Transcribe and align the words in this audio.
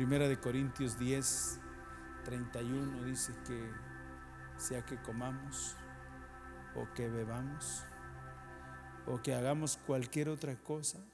Primera 0.00 0.28
de 0.28 0.40
Corintios 0.40 0.98
10, 0.98 1.60
31 2.24 3.04
dice 3.04 3.34
que 3.46 3.70
sea 4.56 4.82
que 4.82 4.96
comamos 5.02 5.76
o 6.74 6.90
que 6.94 7.06
bebamos 7.06 7.84
o 9.06 9.20
que 9.20 9.34
hagamos 9.34 9.76
cualquier 9.76 10.30
otra 10.30 10.56
cosa, 10.56 11.06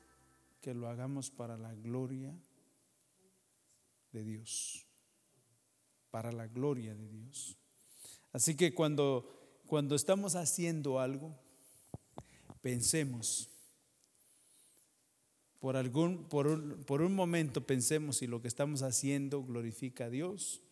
que 0.61 0.73
lo 0.73 0.89
hagamos 0.89 1.33
para 1.33 1.59
la 1.59 1.75
gloria 1.75 2.33
de 4.13 4.23
Dios, 4.23 4.87
para 6.13 6.31
la 6.31 6.47
gloria 6.47 6.95
de 6.95 7.09
Dios. 7.09 7.59
Así 8.33 8.55
que 8.55 8.73
cuando, 8.73 9.65
cuando 9.67 9.97
estamos 9.97 10.37
haciendo 10.37 11.01
algo, 11.01 11.37
pensemos, 12.63 13.51
por, 15.61 15.77
algún, 15.77 16.25
por, 16.25 16.47
un, 16.47 16.85
por 16.85 17.03
un 17.03 17.15
momento 17.15 17.67
pensemos 17.67 18.19
si 18.19 18.27
lo 18.27 18.41
que 18.41 18.49
estamos 18.49 18.83
haciendo 18.83 19.43
glorifica 19.43 20.07
a 20.07 20.11
Dios 20.11 20.63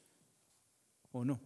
o 1.12 1.24
no. 1.24 1.40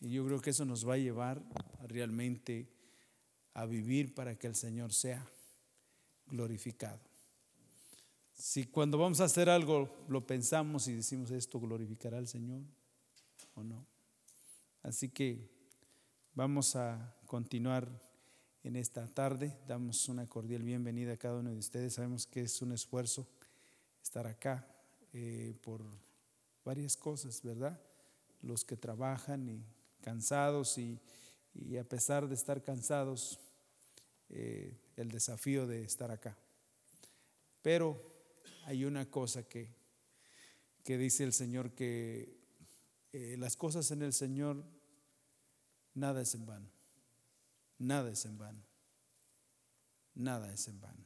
Y 0.00 0.10
yo 0.10 0.26
creo 0.26 0.40
que 0.40 0.50
eso 0.50 0.64
nos 0.64 0.86
va 0.86 0.94
a 0.94 0.98
llevar 0.98 1.42
realmente 1.86 2.68
a 3.54 3.66
vivir 3.66 4.14
para 4.14 4.36
que 4.36 4.46
el 4.46 4.54
Señor 4.54 4.92
sea 4.92 5.28
glorificado. 6.26 7.00
Si 8.34 8.64
cuando 8.64 8.98
vamos 8.98 9.20
a 9.20 9.24
hacer 9.24 9.48
algo 9.48 9.88
lo 10.08 10.26
pensamos 10.26 10.88
y 10.88 10.94
decimos 10.94 11.30
esto 11.30 11.60
glorificará 11.60 12.18
al 12.18 12.26
Señor 12.26 12.62
o 13.54 13.62
no. 13.62 13.86
Así 14.82 15.10
que 15.10 15.48
vamos 16.34 16.74
a 16.74 17.16
continuar 17.26 17.88
en 18.64 18.76
esta 18.76 19.06
tarde. 19.08 19.58
Damos 19.66 20.08
una 20.08 20.26
cordial 20.28 20.62
bienvenida 20.62 21.14
a 21.14 21.16
cada 21.16 21.38
uno 21.38 21.50
de 21.50 21.58
ustedes. 21.58 21.94
Sabemos 21.94 22.26
que 22.26 22.42
es 22.42 22.62
un 22.62 22.72
esfuerzo 22.72 23.26
estar 24.02 24.26
acá 24.26 24.66
eh, 25.12 25.54
por 25.62 25.82
varias 26.64 26.96
cosas, 26.96 27.42
¿verdad? 27.42 27.80
Los 28.42 28.64
que 28.64 28.76
trabajan 28.76 29.48
y 29.48 29.64
cansados 30.00 30.78
y, 30.78 31.00
a 31.78 31.84
pesar 31.84 32.28
de 32.28 32.34
estar 32.34 32.62
cansados, 32.62 33.38
eh, 34.28 34.78
el 34.96 35.10
desafío 35.10 35.66
de 35.66 35.84
estar 35.84 36.10
acá. 36.10 36.36
Pero 37.62 38.00
hay 38.64 38.84
una 38.84 39.10
cosa 39.10 39.42
que, 39.42 39.68
que 40.82 40.98
dice 40.98 41.24
el 41.24 41.32
Señor, 41.32 41.72
que 41.72 42.40
eh, 43.12 43.36
las 43.38 43.56
cosas 43.56 43.90
en 43.90 44.02
el 44.02 44.12
Señor, 44.12 44.64
nada 45.94 46.22
es 46.22 46.34
en 46.34 46.46
vano, 46.46 46.70
nada 47.82 48.10
es 48.10 48.24
en 48.24 48.38
vano, 48.38 48.62
nada 50.14 50.52
es 50.52 50.68
en 50.68 50.80
vano. 50.80 51.04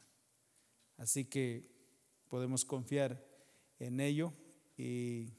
Así 0.98 1.24
que 1.24 1.66
podemos 2.28 2.64
confiar 2.64 3.24
en 3.78 4.00
ello 4.00 4.32
y 4.76 5.32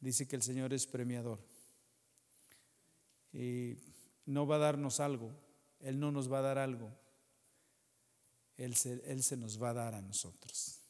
dice 0.00 0.26
que 0.26 0.36
el 0.36 0.42
Señor 0.42 0.72
es 0.72 0.86
premiador. 0.86 1.40
Y 3.32 3.76
no 4.26 4.46
va 4.46 4.56
a 4.56 4.60
darnos 4.60 5.00
algo, 5.00 5.32
Él 5.80 5.98
no 5.98 6.12
nos 6.12 6.32
va 6.32 6.38
a 6.38 6.42
dar 6.42 6.58
algo, 6.58 6.96
Él 8.56 8.74
se, 8.74 9.02
Él 9.10 9.22
se 9.22 9.36
nos 9.36 9.60
va 9.62 9.70
a 9.70 9.74
dar 9.74 9.94
a 9.94 10.02
nosotros, 10.02 10.80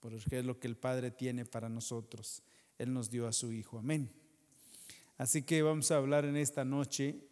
porque 0.00 0.38
es 0.38 0.44
lo 0.44 0.58
que 0.58 0.66
el 0.66 0.76
Padre 0.76 1.10
tiene 1.10 1.44
para 1.44 1.68
nosotros. 1.68 2.42
Él 2.78 2.92
nos 2.92 3.10
dio 3.10 3.26
a 3.26 3.32
su 3.32 3.52
Hijo, 3.52 3.78
amén. 3.78 4.12
Así 5.16 5.42
que 5.42 5.62
vamos 5.62 5.90
a 5.90 5.96
hablar 5.96 6.26
en 6.26 6.36
esta 6.36 6.64
noche 6.64 7.26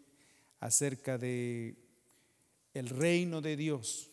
acerca 0.65 1.19
de 1.19 1.77
el 2.73 2.89
reino 2.89 3.43
de 3.43 3.55
Dios. 3.55 4.11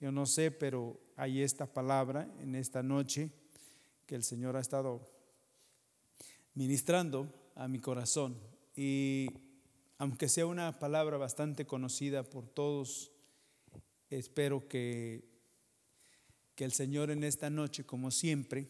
Yo 0.00 0.12
no 0.12 0.26
sé, 0.26 0.50
pero 0.50 1.00
hay 1.16 1.40
esta 1.40 1.64
palabra 1.64 2.28
en 2.40 2.56
esta 2.56 2.82
noche 2.82 3.30
que 4.04 4.14
el 4.14 4.22
Señor 4.22 4.54
ha 4.54 4.60
estado 4.60 5.00
ministrando 6.52 7.32
a 7.54 7.68
mi 7.68 7.78
corazón. 7.78 8.36
Y 8.76 9.30
aunque 9.96 10.28
sea 10.28 10.44
una 10.44 10.78
palabra 10.78 11.16
bastante 11.16 11.64
conocida 11.64 12.22
por 12.22 12.48
todos, 12.48 13.10
espero 14.10 14.68
que, 14.68 15.24
que 16.54 16.66
el 16.66 16.72
Señor 16.72 17.10
en 17.10 17.24
esta 17.24 17.48
noche, 17.48 17.86
como 17.86 18.10
siempre, 18.10 18.68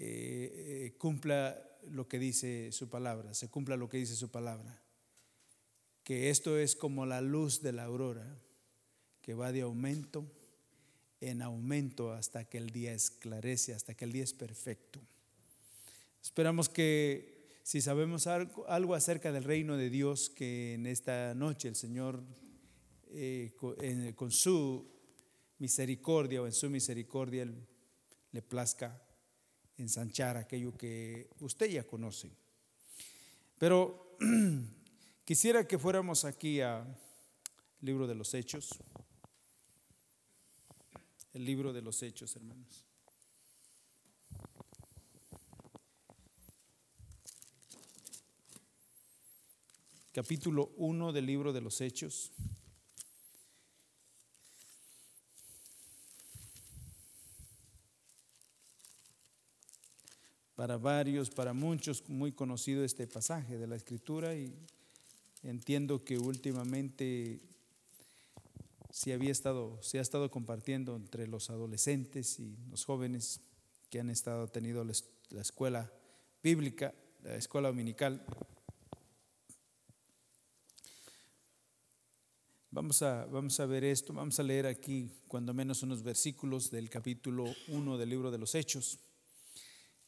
eh, 0.00 0.88
eh, 0.88 0.94
cumpla 0.98 1.62
lo 1.90 2.08
que 2.08 2.18
dice 2.18 2.72
su 2.72 2.90
palabra, 2.90 3.34
se 3.34 3.48
cumpla 3.48 3.76
lo 3.76 3.88
que 3.88 3.98
dice 3.98 4.16
su 4.16 4.28
palabra. 4.28 4.82
Que 6.04 6.30
esto 6.30 6.58
es 6.58 6.74
como 6.74 7.06
la 7.06 7.20
luz 7.20 7.62
de 7.62 7.72
la 7.72 7.84
aurora, 7.84 8.38
que 9.20 9.34
va 9.34 9.52
de 9.52 9.62
aumento 9.62 10.26
en 11.20 11.40
aumento 11.40 12.12
hasta 12.12 12.44
que 12.44 12.58
el 12.58 12.70
día 12.70 12.92
esclarece, 12.92 13.72
hasta 13.72 13.94
que 13.94 14.04
el 14.04 14.12
día 14.12 14.24
es 14.24 14.32
perfecto. 14.32 15.00
Esperamos 16.20 16.68
que 16.68 17.32
si 17.62 17.80
sabemos 17.80 18.26
algo, 18.26 18.94
acerca 18.94 19.30
del 19.30 19.44
reino 19.44 19.76
de 19.76 19.88
Dios, 19.88 20.30
que 20.30 20.74
en 20.74 20.86
esta 20.86 21.32
noche 21.34 21.68
el 21.68 21.76
Señor, 21.76 22.22
eh, 23.10 23.54
con, 24.16 24.32
su 24.32 24.84
misericordia 25.58 26.42
o 26.42 26.46
en 26.46 26.52
su 26.52 26.68
misericordia, 26.68 27.46
le 28.32 28.42
plazca 28.42 29.00
ensanchar 29.78 30.36
aquello 30.36 30.76
que 30.76 31.30
usted 31.38 31.70
ya 31.70 31.84
conoce. 31.84 32.30
Pero 33.58 34.16
quisiera 35.24 35.66
que 35.66 35.78
fuéramos 35.78 36.24
aquí 36.24 36.60
al 36.60 36.96
libro 37.80 38.06
de 38.06 38.14
los 38.14 38.34
Hechos, 38.34 38.70
el 41.32 41.44
libro 41.44 41.72
de 41.72 41.82
los 41.82 42.02
Hechos, 42.02 42.36
hermanos. 42.36 42.86
capítulo 50.12 50.72
1 50.76 51.12
del 51.12 51.24
libro 51.24 51.54
de 51.54 51.62
los 51.62 51.80
Hechos. 51.80 52.32
Para 60.54 60.76
varios, 60.76 61.30
para 61.30 61.54
muchos, 61.54 62.06
muy 62.08 62.32
conocido 62.32 62.84
este 62.84 63.06
pasaje 63.06 63.56
de 63.56 63.66
la 63.66 63.74
Escritura 63.74 64.34
y 64.34 64.54
entiendo 65.42 66.04
que 66.04 66.18
últimamente 66.18 67.40
se 68.90 69.12
había 69.12 69.32
estado, 69.32 69.82
se 69.82 69.98
ha 69.98 70.02
estado 70.02 70.30
compartiendo 70.30 70.94
entre 70.96 71.26
los 71.26 71.50
adolescentes 71.50 72.38
y 72.38 72.56
los 72.70 72.84
jóvenes 72.84 73.40
que 73.90 74.00
han 74.00 74.10
estado 74.10 74.48
teniendo 74.48 74.84
la 74.84 75.40
escuela 75.40 75.90
bíblica, 76.42 76.94
la 77.22 77.36
escuela 77.36 77.68
dominical. 77.68 78.24
Vamos 82.70 83.02
a, 83.02 83.26
vamos 83.26 83.60
a 83.60 83.66
ver 83.66 83.84
esto, 83.84 84.14
vamos 84.14 84.40
a 84.40 84.42
leer 84.42 84.66
aquí 84.66 85.10
cuando 85.28 85.52
menos 85.52 85.82
unos 85.82 86.02
versículos 86.02 86.70
del 86.70 86.88
capítulo 86.88 87.44
1 87.68 87.98
del 87.98 88.08
libro 88.08 88.30
de 88.30 88.38
los 88.38 88.54
Hechos, 88.54 88.98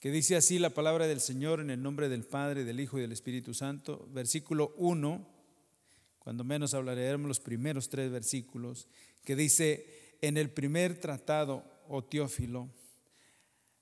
que 0.04 0.10
dice 0.10 0.36
así 0.36 0.58
la 0.58 0.68
palabra 0.68 1.06
del 1.06 1.18
Señor 1.18 1.60
en 1.60 1.70
el 1.70 1.82
nombre 1.82 2.10
del 2.10 2.24
Padre, 2.24 2.64
del 2.64 2.78
Hijo 2.78 2.98
y 2.98 3.00
del 3.00 3.12
Espíritu 3.12 3.54
Santo. 3.54 4.06
Versículo 4.12 4.74
1, 4.76 5.26
cuando 6.18 6.44
menos 6.44 6.74
hablaremos 6.74 7.26
los 7.26 7.40
primeros 7.40 7.88
tres 7.88 8.10
versículos, 8.10 8.86
que 9.24 9.34
dice, 9.34 10.18
en 10.20 10.36
el 10.36 10.50
primer 10.50 11.00
tratado, 11.00 11.64
oh 11.88 12.04
Teófilo, 12.04 12.68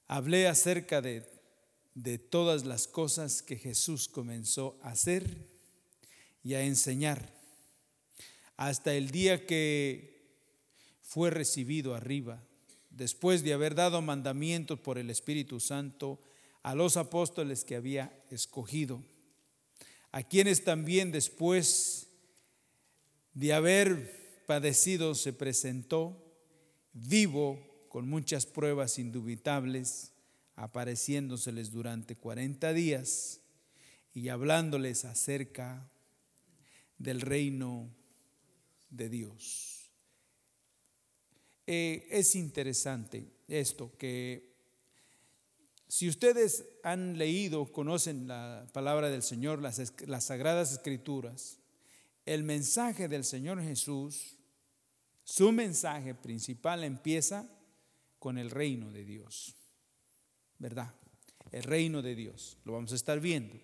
hablé 0.07 0.47
acerca 0.47 1.03
de, 1.03 1.29
de 1.97 2.19
todas 2.19 2.67
las 2.67 2.87
cosas 2.87 3.43
que 3.43 3.57
Jesús 3.57 4.07
comenzó 4.07 4.79
a 4.81 4.91
hacer 4.91 5.49
y 6.45 6.55
a 6.55 6.63
enseñar 6.63 7.35
hasta 8.57 8.95
el 8.95 9.11
día 9.11 9.45
que 9.45 10.39
fue 11.03 11.31
recibido 11.31 11.97
arriba, 11.97 12.45
después 12.97 13.43
de 13.43 13.53
haber 13.53 13.75
dado 13.75 14.03
mandamientos 14.03 14.79
por 14.79 14.99
el 14.99 15.11
Espíritu 15.11 15.61
Santo 15.61 16.21
a 16.63 16.75
los 16.75 16.97
apóstoles 16.97 17.65
que 17.65 17.77
había 17.77 18.13
escogido, 18.31 19.03
a 20.13 20.23
quienes 20.23 20.65
también 20.65 21.11
después 21.11 22.09
de 23.35 23.53
haber 23.53 24.45
padecido 24.47 25.15
se 25.15 25.33
presentó 25.33 26.23
vivo 26.93 27.59
con 27.89 28.09
muchas 28.09 28.47
pruebas 28.47 28.99
indubitables, 28.99 30.13
apareciéndoseles 30.55 31.71
durante 31.73 32.17
40 32.17 32.73
días 32.73 33.41
y 34.15 34.29
hablándoles 34.29 35.05
acerca 35.05 35.91
del 36.99 37.21
reino 37.21 37.89
de 38.91 39.09
Dios. 39.09 39.72
Eh, 41.67 42.09
es 42.11 42.35
interesante 42.35 43.33
esto, 43.49 43.97
que 43.97 44.53
si 45.89 46.09
ustedes 46.09 46.65
han 46.83 47.19
leído, 47.19 47.71
conocen 47.71 48.27
la 48.27 48.67
palabra 48.73 49.11
del 49.11 49.23
Señor, 49.23 49.61
las, 49.61 49.93
las 50.07 50.25
sagradas 50.25 50.73
escrituras, 50.73 51.59
el 52.25 52.45
mensaje 52.45 53.09
del 53.09 53.25
Señor 53.25 53.63
Jesús, 53.63 54.37
su 55.25 55.53
mensaje 55.53 56.15
principal 56.15 56.83
empieza 56.83 57.49
con 58.19 58.39
el 58.39 58.51
reino 58.51 58.91
de 58.91 59.05
Dios. 59.05 59.55
¿Verdad? 60.59 60.95
El 61.51 61.65
reino 61.65 62.03
de 62.03 62.15
Dios. 62.15 62.57
Lo 62.65 62.73
vamos 62.73 62.93
a 62.93 62.97
estar 62.97 63.21
viendo. 63.21 63.61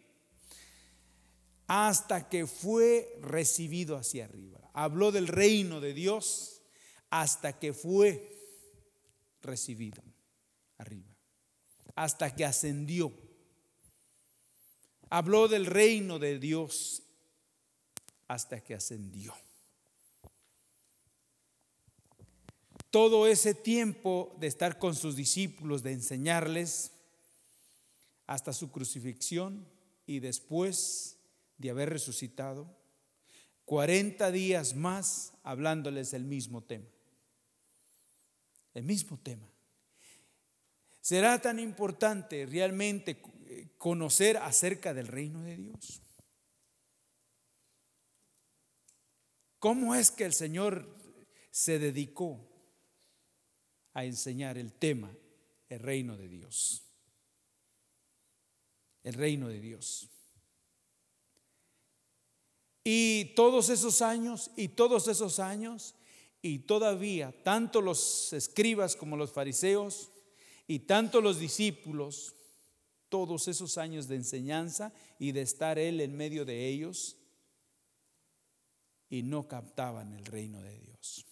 Hasta 1.66 2.28
que 2.28 2.46
fue 2.46 3.18
recibido 3.22 3.96
hacia 3.96 4.24
arriba. 4.24 4.70
Habló 4.72 5.12
del 5.12 5.28
reino 5.28 5.80
de 5.80 5.94
Dios 5.94 6.57
hasta 7.10 7.58
que 7.58 7.72
fue 7.72 8.36
recibido 9.42 10.02
arriba. 10.78 11.14
Hasta 11.94 12.34
que 12.34 12.44
ascendió. 12.44 13.12
Habló 15.10 15.48
del 15.48 15.66
reino 15.66 16.18
de 16.18 16.38
Dios 16.38 17.02
hasta 18.26 18.60
que 18.60 18.74
ascendió. 18.74 19.34
todo 22.90 23.26
ese 23.26 23.54
tiempo 23.54 24.34
de 24.40 24.46
estar 24.46 24.78
con 24.78 24.94
sus 24.94 25.14
discípulos, 25.16 25.82
de 25.82 25.92
enseñarles 25.92 26.92
hasta 28.26 28.52
su 28.52 28.70
crucifixión 28.70 29.66
y 30.06 30.20
después 30.20 31.18
de 31.58 31.70
haber 31.70 31.90
resucitado, 31.90 32.66
40 33.66 34.30
días 34.30 34.74
más 34.74 35.34
hablándoles 35.42 36.14
el 36.14 36.24
mismo 36.24 36.62
tema. 36.62 36.86
El 38.78 38.84
mismo 38.84 39.18
tema. 39.18 39.52
¿Será 41.00 41.40
tan 41.42 41.58
importante 41.58 42.46
realmente 42.46 43.20
conocer 43.76 44.36
acerca 44.36 44.94
del 44.94 45.08
reino 45.08 45.42
de 45.42 45.56
Dios? 45.56 46.00
¿Cómo 49.58 49.96
es 49.96 50.12
que 50.12 50.24
el 50.24 50.32
Señor 50.32 50.86
se 51.50 51.80
dedicó 51.80 52.38
a 53.94 54.04
enseñar 54.04 54.58
el 54.58 54.72
tema, 54.74 55.12
el 55.68 55.80
reino 55.80 56.16
de 56.16 56.28
Dios. 56.28 56.84
El 59.02 59.14
reino 59.14 59.48
de 59.48 59.58
Dios. 59.58 60.08
Y 62.84 63.34
todos 63.34 63.70
esos 63.70 64.02
años, 64.02 64.52
y 64.56 64.68
todos 64.68 65.08
esos 65.08 65.40
años, 65.40 65.96
y 66.40 66.60
todavía, 66.60 67.34
tanto 67.42 67.80
los 67.80 68.32
escribas 68.32 68.96
como 68.96 69.16
los 69.16 69.32
fariseos, 69.32 70.10
y 70.66 70.80
tanto 70.80 71.20
los 71.20 71.38
discípulos, 71.38 72.34
todos 73.08 73.48
esos 73.48 73.78
años 73.78 74.06
de 74.06 74.16
enseñanza 74.16 74.92
y 75.18 75.32
de 75.32 75.42
estar 75.42 75.78
Él 75.78 76.00
en 76.00 76.16
medio 76.16 76.44
de 76.44 76.68
ellos, 76.68 77.16
y 79.08 79.22
no 79.22 79.48
captaban 79.48 80.12
el 80.12 80.26
reino 80.26 80.62
de 80.62 80.78
Dios. 80.78 81.24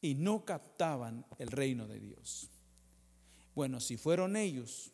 y 0.00 0.14
no 0.14 0.44
captaban 0.44 1.26
el 1.38 1.50
reino 1.50 1.86
de 1.86 2.00
Dios. 2.00 2.50
Bueno, 3.54 3.80
si 3.80 3.96
fueron 3.96 4.36
ellos 4.36 4.92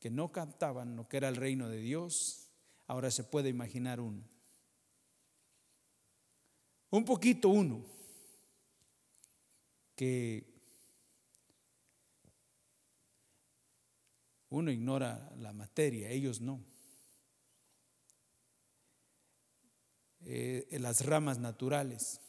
que 0.00 0.10
no 0.10 0.32
captaban 0.32 0.96
lo 0.96 1.08
que 1.08 1.18
era 1.18 1.28
el 1.28 1.36
reino 1.36 1.68
de 1.68 1.78
Dios, 1.78 2.50
ahora 2.86 3.10
se 3.10 3.24
puede 3.24 3.48
imaginar 3.48 4.00
uno. 4.00 4.31
Un 6.92 7.06
poquito 7.06 7.48
uno 7.48 7.82
que 9.96 10.44
uno 14.50 14.70
ignora 14.70 15.32
la 15.38 15.54
materia, 15.54 16.10
ellos 16.10 16.42
no. 16.42 16.62
Eh, 20.26 20.68
las 20.80 21.06
ramas 21.06 21.38
naturales 21.38 22.20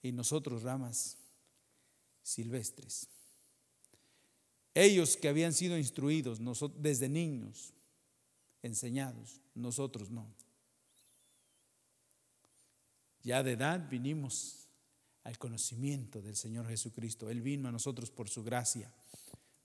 y 0.00 0.12
nosotros 0.12 0.62
ramas 0.62 1.18
silvestres. 2.22 3.10
Ellos 4.72 5.18
que 5.18 5.28
habían 5.28 5.52
sido 5.52 5.76
instruidos 5.76 6.40
desde 6.78 7.10
niños, 7.10 7.74
enseñados, 8.62 9.42
nosotros 9.54 10.08
no. 10.08 10.43
Ya 13.24 13.42
de 13.42 13.52
edad 13.52 13.88
vinimos 13.88 14.68
al 15.24 15.38
conocimiento 15.38 16.20
del 16.20 16.36
Señor 16.36 16.68
Jesucristo. 16.68 17.30
Él 17.30 17.40
vino 17.40 17.68
a 17.68 17.72
nosotros 17.72 18.10
por 18.10 18.28
su 18.28 18.44
gracia, 18.44 18.92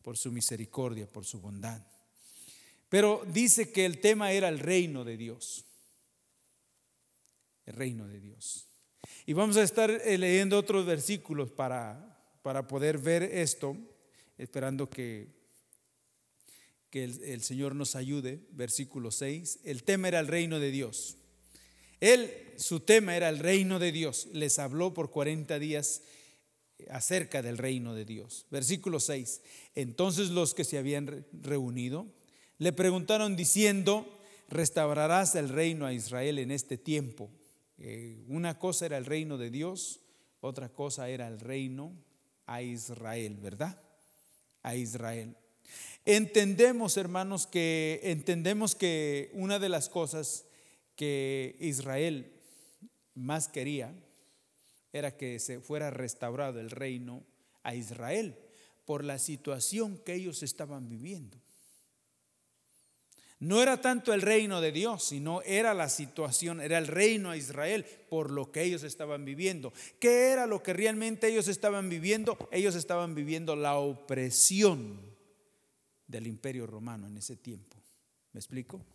por 0.02 0.18
su 0.18 0.32
misericordia, 0.32 1.06
por 1.06 1.26
su 1.26 1.42
bondad. 1.42 1.86
Pero 2.88 3.24
dice 3.28 3.72
que 3.72 3.86
el 3.86 4.00
tema 4.00 4.32
era 4.32 4.48
el 4.48 4.60
reino 4.60 5.04
de 5.04 5.18
Dios. 5.18 5.66
El 7.66 7.74
reino 7.76 8.08
de 8.08 8.22
Dios. 8.22 8.68
Y 9.26 9.34
vamos 9.34 9.58
a 9.58 9.64
estar 9.64 9.92
eh, 9.92 10.18
leyendo 10.18 10.58
otros 10.58 10.86
versículos 10.86 11.52
para, 11.52 12.18
para 12.42 12.66
poder 12.66 12.98
ver 12.98 13.24
esto, 13.24 13.76
esperando 14.38 14.90
que, 14.90 15.28
que 16.90 17.04
el, 17.04 17.22
el, 17.24 17.42
Señor 17.44 17.76
nos 17.76 17.98
ayude. 17.98 18.48
Versículo 18.52 19.12
6. 19.12 19.60
El 19.66 19.84
tema 19.84 20.08
era 20.08 20.22
el 20.22 20.28
reino 20.28 20.60
de 20.60 20.72
Dios. 20.72 21.19
Él, 22.00 22.54
su 22.58 22.82
tema 22.82 23.16
era 23.16 23.30
el 23.30 23.40
reino 23.40 23.80
de 23.80 23.92
Dios. 23.92 24.28
Les 24.34 24.60
habló 24.60 24.94
por 24.94 25.12
40 25.12 25.60
días 25.60 26.02
acerca 26.90 27.42
del 27.42 27.58
reino 27.58 27.94
de 27.94 28.06
Dios. 28.06 28.46
Versículo 28.50 29.00
6. 29.00 29.42
Entonces 29.76 30.30
los 30.30 30.54
que 30.54 30.64
se 30.64 30.78
habían 30.78 31.26
reunido 31.34 32.06
le 32.58 32.74
preguntaron 32.74 33.36
diciendo, 33.36 34.20
¿restaurarás 34.50 35.36
el 35.36 35.50
reino 35.50 35.86
a 35.86 35.94
Israel 35.94 36.40
en 36.40 36.52
este 36.52 36.78
tiempo? 36.78 37.32
Eh, 37.78 38.24
una 38.28 38.60
cosa 38.60 38.86
era 38.86 38.98
el 38.98 39.06
reino 39.06 39.38
de 39.38 39.50
Dios, 39.50 40.02
otra 40.42 40.70
cosa 40.70 41.10
era 41.10 41.28
el 41.28 41.40
reino 41.40 41.94
a 42.46 42.62
Israel, 42.62 43.38
¿verdad? 43.42 43.82
A 44.64 44.76
Israel. 44.76 45.38
Entendemos, 46.04 46.98
hermanos, 46.98 47.48
que 47.48 48.02
entendemos 48.04 48.76
que 48.76 49.30
una 49.34 49.60
de 49.60 49.70
las 49.70 49.88
cosas 49.88 50.46
que 51.00 51.56
Israel 51.62 52.30
más 53.16 53.48
quería 53.48 53.96
era 54.92 55.16
que 55.16 55.40
se 55.40 55.62
fuera 55.62 55.92
restaurado 55.92 56.60
el 56.60 56.70
reino 56.70 57.24
a 57.64 57.74
Israel 57.74 58.36
por 58.84 59.06
la 59.06 59.18
situación 59.18 59.98
que 60.00 60.16
ellos 60.16 60.44
estaban 60.44 60.90
viviendo. 60.90 61.42
No 63.40 63.62
era 63.62 63.80
tanto 63.80 64.14
el 64.14 64.22
reino 64.22 64.60
de 64.60 64.74
Dios, 64.74 65.06
sino 65.06 65.42
era 65.44 65.74
la 65.74 65.88
situación, 65.88 66.60
era 66.60 66.78
el 66.78 66.88
reino 66.88 67.30
a 67.30 67.38
Israel 67.38 67.86
por 68.10 68.30
lo 68.30 68.52
que 68.52 68.64
ellos 68.64 68.84
estaban 68.84 69.24
viviendo. 69.24 69.72
¿Qué 70.02 70.32
era 70.32 70.48
lo 70.48 70.62
que 70.62 70.74
realmente 70.74 71.30
ellos 71.30 71.48
estaban 71.48 71.88
viviendo? 71.88 72.38
Ellos 72.52 72.76
estaban 72.76 73.16
viviendo 73.16 73.56
la 73.56 73.78
opresión 73.78 75.00
del 76.08 76.28
imperio 76.28 76.68
romano 76.68 77.08
en 77.08 77.16
ese 77.16 77.38
tiempo. 77.38 77.78
¿Me 78.34 78.42
explico? 78.42 78.86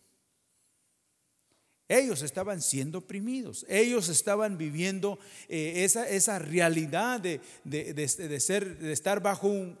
Ellos 1.87 2.23
estaban 2.23 2.61
siendo 2.61 2.99
oprimidos, 2.99 3.65
ellos 3.69 4.09
estaban 4.09 4.57
viviendo 4.57 5.19
eh, 5.47 5.83
esa, 5.83 6.39
realidad 6.39 7.19
de, 7.19 7.39
de, 7.63 8.39
ser, 8.39 8.79
de 8.79 8.91
estar 8.91 9.21
bajo 9.21 9.47
un, 9.47 9.77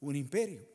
un 0.00 0.16
imperio. 0.16 0.70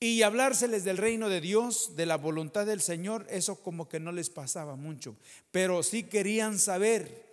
Y 0.00 0.22
hablárseles 0.22 0.84
del 0.84 0.98
reino 0.98 1.28
de 1.28 1.40
Dios, 1.40 1.96
de 1.96 2.04
la 2.04 2.16
voluntad 2.16 2.66
del 2.66 2.80
Señor, 2.80 3.26
eso 3.30 3.62
como 3.62 3.88
que 3.88 3.98
no 3.98 4.12
les 4.12 4.28
pasaba 4.28 4.76
mucho. 4.76 5.16
Pero 5.50 5.82
sí 5.82 6.02
querían 6.02 6.58
saber 6.58 7.24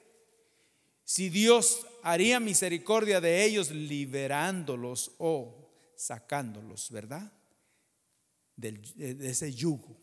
si 1.03 1.29
Dios 1.29 1.85
haría 2.03 2.39
misericordia 2.39 3.19
de 3.19 3.43
ellos 3.43 3.71
liberándolos 3.71 5.11
o 5.17 5.69
sacándolos, 5.95 6.89
¿verdad? 6.91 7.31
De 8.55 9.17
ese 9.21 9.53
yugo 9.53 9.97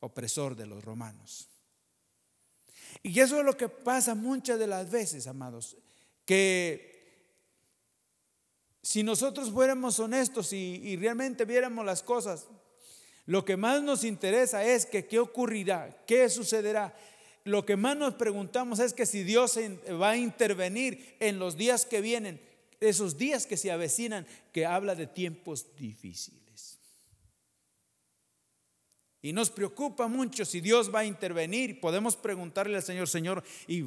opresor 0.00 0.54
de 0.54 0.66
los 0.66 0.84
romanos. 0.84 1.48
Y 3.02 3.18
eso 3.20 3.38
es 3.38 3.44
lo 3.44 3.56
que 3.56 3.68
pasa 3.68 4.14
muchas 4.14 4.58
de 4.58 4.66
las 4.66 4.90
veces, 4.90 5.26
amados, 5.26 5.76
que 6.24 6.94
si 8.82 9.02
nosotros 9.02 9.50
fuéramos 9.50 9.98
honestos 9.98 10.52
y, 10.52 10.96
realmente 10.96 11.44
viéramos 11.44 11.84
las 11.84 12.02
cosas, 12.02 12.46
lo 13.26 13.44
que 13.44 13.56
más 13.56 13.82
nos 13.82 14.04
interesa 14.04 14.64
es 14.64 14.84
que 14.84 15.06
qué 15.06 15.18
ocurrirá, 15.18 16.04
qué 16.06 16.28
sucederá. 16.28 16.94
Lo 17.44 17.64
que 17.64 17.76
más 17.76 17.96
nos 17.96 18.14
preguntamos 18.14 18.78
es 18.78 18.92
que 18.92 19.06
si 19.06 19.22
Dios 19.22 19.58
va 20.00 20.10
a 20.10 20.16
intervenir 20.16 21.16
en 21.20 21.38
los 21.38 21.56
días 21.56 21.86
que 21.86 22.02
vienen, 22.02 22.40
esos 22.80 23.16
días 23.16 23.46
que 23.46 23.56
se 23.56 23.72
avecinan, 23.72 24.26
que 24.52 24.66
habla 24.66 24.94
de 24.94 25.06
tiempos 25.06 25.74
difíciles. 25.76 26.43
Y 29.24 29.32
nos 29.32 29.48
preocupa 29.48 30.06
mucho 30.06 30.44
si 30.44 30.60
Dios 30.60 30.94
va 30.94 30.98
a 30.98 31.04
intervenir. 31.06 31.80
Podemos 31.80 32.14
preguntarle 32.14 32.76
al 32.76 32.82
Señor, 32.82 33.08
Señor, 33.08 33.42
y 33.66 33.86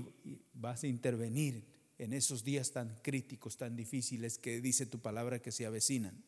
vas 0.55 0.83
a 0.83 0.87
intervenir 0.87 1.63
en 1.99 2.13
esos 2.13 2.43
días 2.43 2.71
tan 2.71 2.97
críticos, 3.03 3.55
tan 3.55 3.75
difíciles 3.75 4.39
que 4.39 4.61
dice 4.61 4.87
tu 4.87 4.97
palabra 4.97 5.37
que 5.37 5.51
se 5.51 5.67
avecinan. 5.67 6.23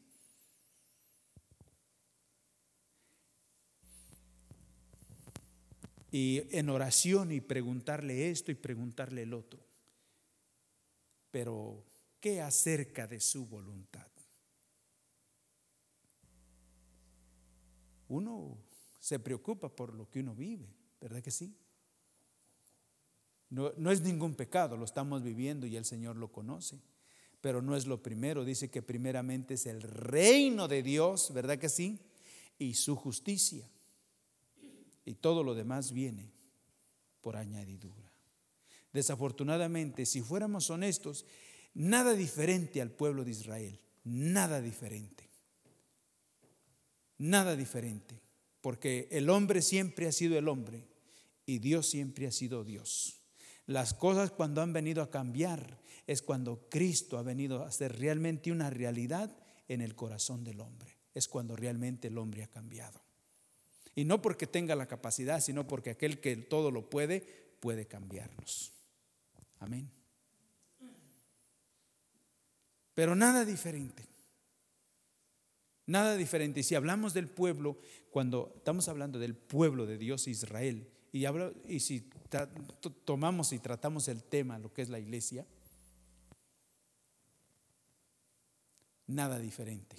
y 6.11 6.41
en 6.57 6.69
oración 6.69 7.31
y 7.31 7.39
preguntarle 7.39 8.31
esto 8.31 8.51
y 8.51 8.55
preguntarle 8.55 9.23
el 9.23 9.33
otro. 9.35 9.63
Pero, 11.29 11.85
¿qué 12.19 12.41
acerca 12.41 13.05
de 13.05 13.19
su 13.19 13.45
voluntad? 13.45 14.07
Uno 18.07 18.57
se 19.09 19.19
preocupa 19.19 19.75
por 19.75 19.93
lo 19.93 20.09
que 20.09 20.19
uno 20.19 20.35
vive, 20.35 20.67
¿verdad 21.01 21.21
que 21.21 21.31
sí? 21.31 21.55
No, 23.49 23.73
no 23.77 23.91
es 23.91 24.01
ningún 24.01 24.35
pecado, 24.35 24.77
lo 24.77 24.85
estamos 24.85 25.23
viviendo 25.23 25.65
y 25.65 25.75
el 25.75 25.85
Señor 25.85 26.15
lo 26.15 26.31
conoce 26.31 26.79
pero 27.41 27.61
no 27.61 27.75
es 27.75 27.87
lo 27.87 28.01
primero. 28.01 28.43
Dice 28.43 28.69
que 28.69 28.81
primeramente 28.81 29.53
es 29.53 29.65
el 29.65 29.81
reino 29.81 30.67
de 30.67 30.83
Dios, 30.83 31.31
¿verdad 31.33 31.57
que 31.57 31.69
sí? 31.69 31.99
Y 32.57 32.73
su 32.73 32.95
justicia. 32.95 33.69
Y 35.05 35.15
todo 35.15 35.43
lo 35.43 35.55
demás 35.55 35.91
viene 35.91 36.31
por 37.21 37.37
añadidura. 37.37 38.11
Desafortunadamente, 38.91 40.05
si 40.05 40.21
fuéramos 40.21 40.69
honestos, 40.69 41.25
nada 41.73 42.13
diferente 42.13 42.81
al 42.81 42.91
pueblo 42.91 43.23
de 43.23 43.31
Israel, 43.31 43.79
nada 44.03 44.61
diferente. 44.61 45.29
Nada 47.17 47.55
diferente, 47.55 48.21
porque 48.61 49.07
el 49.11 49.29
hombre 49.29 49.61
siempre 49.61 50.07
ha 50.07 50.11
sido 50.11 50.37
el 50.37 50.47
hombre 50.47 50.87
y 51.45 51.59
Dios 51.59 51.89
siempre 51.89 52.27
ha 52.27 52.31
sido 52.31 52.63
Dios. 52.63 53.21
Las 53.65 53.93
cosas 53.93 54.31
cuando 54.31 54.61
han 54.61 54.73
venido 54.73 55.01
a 55.03 55.11
cambiar 55.11 55.79
es 56.07 56.21
cuando 56.21 56.67
Cristo 56.69 57.17
ha 57.17 57.23
venido 57.23 57.63
a 57.63 57.71
ser 57.71 57.99
realmente 57.99 58.51
una 58.51 58.69
realidad 58.69 59.35
en 59.67 59.81
el 59.81 59.95
corazón 59.95 60.43
del 60.43 60.59
hombre. 60.59 60.97
Es 61.13 61.27
cuando 61.27 61.55
realmente 61.55 62.07
el 62.07 62.17
hombre 62.17 62.43
ha 62.43 62.47
cambiado. 62.47 62.99
Y 63.95 64.05
no 64.05 64.21
porque 64.21 64.47
tenga 64.47 64.75
la 64.75 64.87
capacidad, 64.87 65.39
sino 65.39 65.67
porque 65.67 65.91
aquel 65.91 66.19
que 66.19 66.35
todo 66.35 66.71
lo 66.71 66.89
puede, 66.89 67.21
puede 67.59 67.85
cambiarnos. 67.85 68.73
Amén. 69.59 69.91
Pero 72.93 73.15
nada 73.15 73.45
diferente. 73.45 74.07
Nada 75.89 76.15
diferente. 76.15 76.59
Y 76.59 76.63
si 76.63 76.75
hablamos 76.75 77.15
del 77.15 77.27
pueblo, 77.27 77.79
cuando 78.11 78.53
estamos 78.57 78.87
hablando 78.87 79.17
del 79.17 79.33
pueblo 79.33 79.87
de 79.87 79.97
Dios 79.97 80.27
Israel, 80.27 80.87
y, 81.11 81.25
hablo, 81.25 81.51
y 81.67 81.79
si 81.79 82.07
tomamos 83.05 83.53
y 83.53 83.57
tratamos 83.57 84.07
el 84.07 84.21
tema, 84.21 84.59
lo 84.59 84.71
que 84.71 84.83
es 84.83 84.89
la 84.89 84.99
iglesia, 84.99 85.47
nada 89.07 89.39
diferente. 89.39 89.95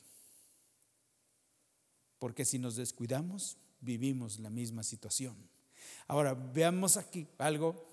Porque 2.21 2.45
si 2.45 2.61
nos 2.61 2.77
descuidamos, 2.77 3.59
vivimos 3.81 4.39
la 4.39 4.49
misma 4.49 4.85
situación. 4.85 5.35
Ahora, 6.07 6.35
veamos 6.35 6.99
aquí 6.99 7.27
algo. 7.37 7.85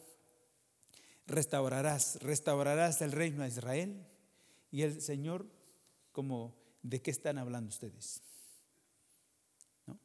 Restaurarás, 1.25 2.22
restaurarás 2.22 3.01
el 3.01 3.12
reino 3.12 3.42
a 3.42 3.48
Israel. 3.48 4.06
Y 4.70 4.84
el 4.84 5.01
Señor, 5.01 5.48
como, 6.12 6.54
¿de 6.81 7.01
qué 7.01 7.12
están 7.12 7.38
hablando 7.38 7.69
ustedes? 7.69 8.22
¿No? 9.86 10.00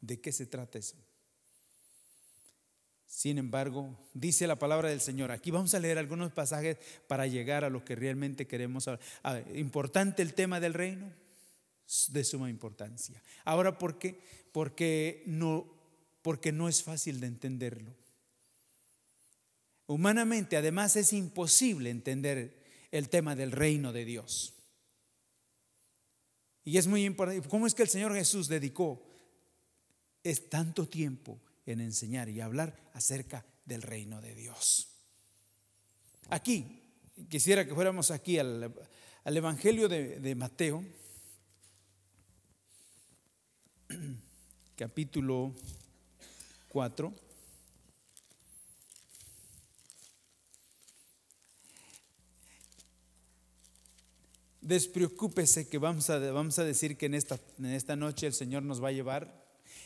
¿De 0.00 0.20
qué 0.20 0.32
se 0.32 0.46
trata 0.46 0.78
eso? 0.78 0.96
Sin 3.10 3.38
embargo, 3.38 3.98
dice 4.14 4.46
la 4.46 4.58
palabra 4.58 4.88
del 4.88 5.00
Señor. 5.00 5.32
Aquí 5.32 5.50
vamos 5.50 5.74
a 5.74 5.80
leer 5.80 5.98
algunos 5.98 6.32
pasajes 6.32 6.78
para 7.08 7.26
llegar 7.26 7.64
a 7.64 7.68
lo 7.68 7.84
que 7.84 7.96
realmente 7.96 8.46
queremos. 8.46 8.88
importante 9.54 10.22
el 10.22 10.32
tema 10.32 10.60
del 10.60 10.74
reino, 10.74 11.12
de 12.08 12.24
suma 12.24 12.48
importancia. 12.48 13.20
Ahora, 13.44 13.78
¿por 13.78 13.98
qué? 13.98 14.20
Porque 14.52 15.24
no, 15.26 15.66
porque 16.22 16.52
no 16.52 16.68
es 16.68 16.84
fácil 16.84 17.20
de 17.20 17.26
entenderlo. 17.26 17.92
Humanamente, 19.86 20.56
además, 20.56 20.94
es 20.94 21.12
imposible 21.12 21.90
entender 21.90 22.62
el 22.92 23.08
tema 23.08 23.34
del 23.34 23.50
reino 23.50 23.92
de 23.92 24.04
Dios. 24.04 24.54
Y 26.64 26.78
es 26.78 26.86
muy 26.86 27.04
importante. 27.04 27.48
¿Cómo 27.48 27.66
es 27.66 27.74
que 27.74 27.82
el 27.82 27.88
Señor 27.88 28.14
Jesús 28.14 28.48
dedicó 28.48 29.02
es 30.22 30.48
tanto 30.48 30.86
tiempo 30.88 31.40
en 31.66 31.80
enseñar 31.80 32.28
y 32.28 32.40
hablar 32.40 32.90
acerca 32.92 33.44
del 33.64 33.82
reino 33.82 34.20
de 34.20 34.34
Dios. 34.34 34.88
Aquí, 36.28 36.82
quisiera 37.28 37.64
que 37.64 37.74
fuéramos 37.74 38.10
aquí 38.10 38.38
al, 38.38 38.74
Evangelio 39.24 39.88
de, 39.88 40.20
de 40.20 40.34
Mateo, 40.34 40.84
capítulo 44.76 45.54
4. 46.68 47.29
Despreocúpese 54.60 55.68
que 55.68 55.78
vamos 55.78 56.10
a, 56.10 56.18
vamos 56.32 56.58
a 56.58 56.64
decir 56.64 56.96
que 56.96 57.06
en 57.06 57.14
esta, 57.14 57.40
en 57.58 57.66
esta 57.66 57.96
noche 57.96 58.26
el 58.26 58.34
Señor 58.34 58.62
nos 58.62 58.82
va 58.82 58.88
a 58.88 58.92
llevar 58.92 59.40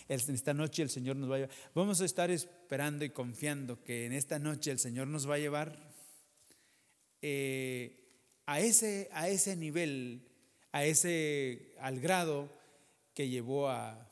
esta 0.08 0.52
noche 0.52 0.82
el 0.82 0.90
Señor 0.90 1.16
nos 1.16 1.30
va 1.30 1.36
a 1.36 1.38
llevar. 1.40 1.54
Vamos 1.74 2.00
a 2.00 2.04
estar 2.04 2.30
esperando 2.30 3.04
y 3.04 3.10
confiando 3.10 3.82
que 3.82 4.06
en 4.06 4.12
esta 4.12 4.38
noche 4.38 4.70
el 4.70 4.78
Señor 4.78 5.08
nos 5.08 5.28
va 5.28 5.34
a 5.34 5.38
llevar 5.38 5.78
eh, 7.22 8.42
a, 8.46 8.60
ese, 8.60 9.08
a 9.12 9.28
ese 9.28 9.56
nivel, 9.56 10.28
a 10.72 10.84
ese, 10.84 11.74
al 11.80 12.00
grado 12.00 12.52
que 13.14 13.28
llevó 13.28 13.68
a 13.68 14.10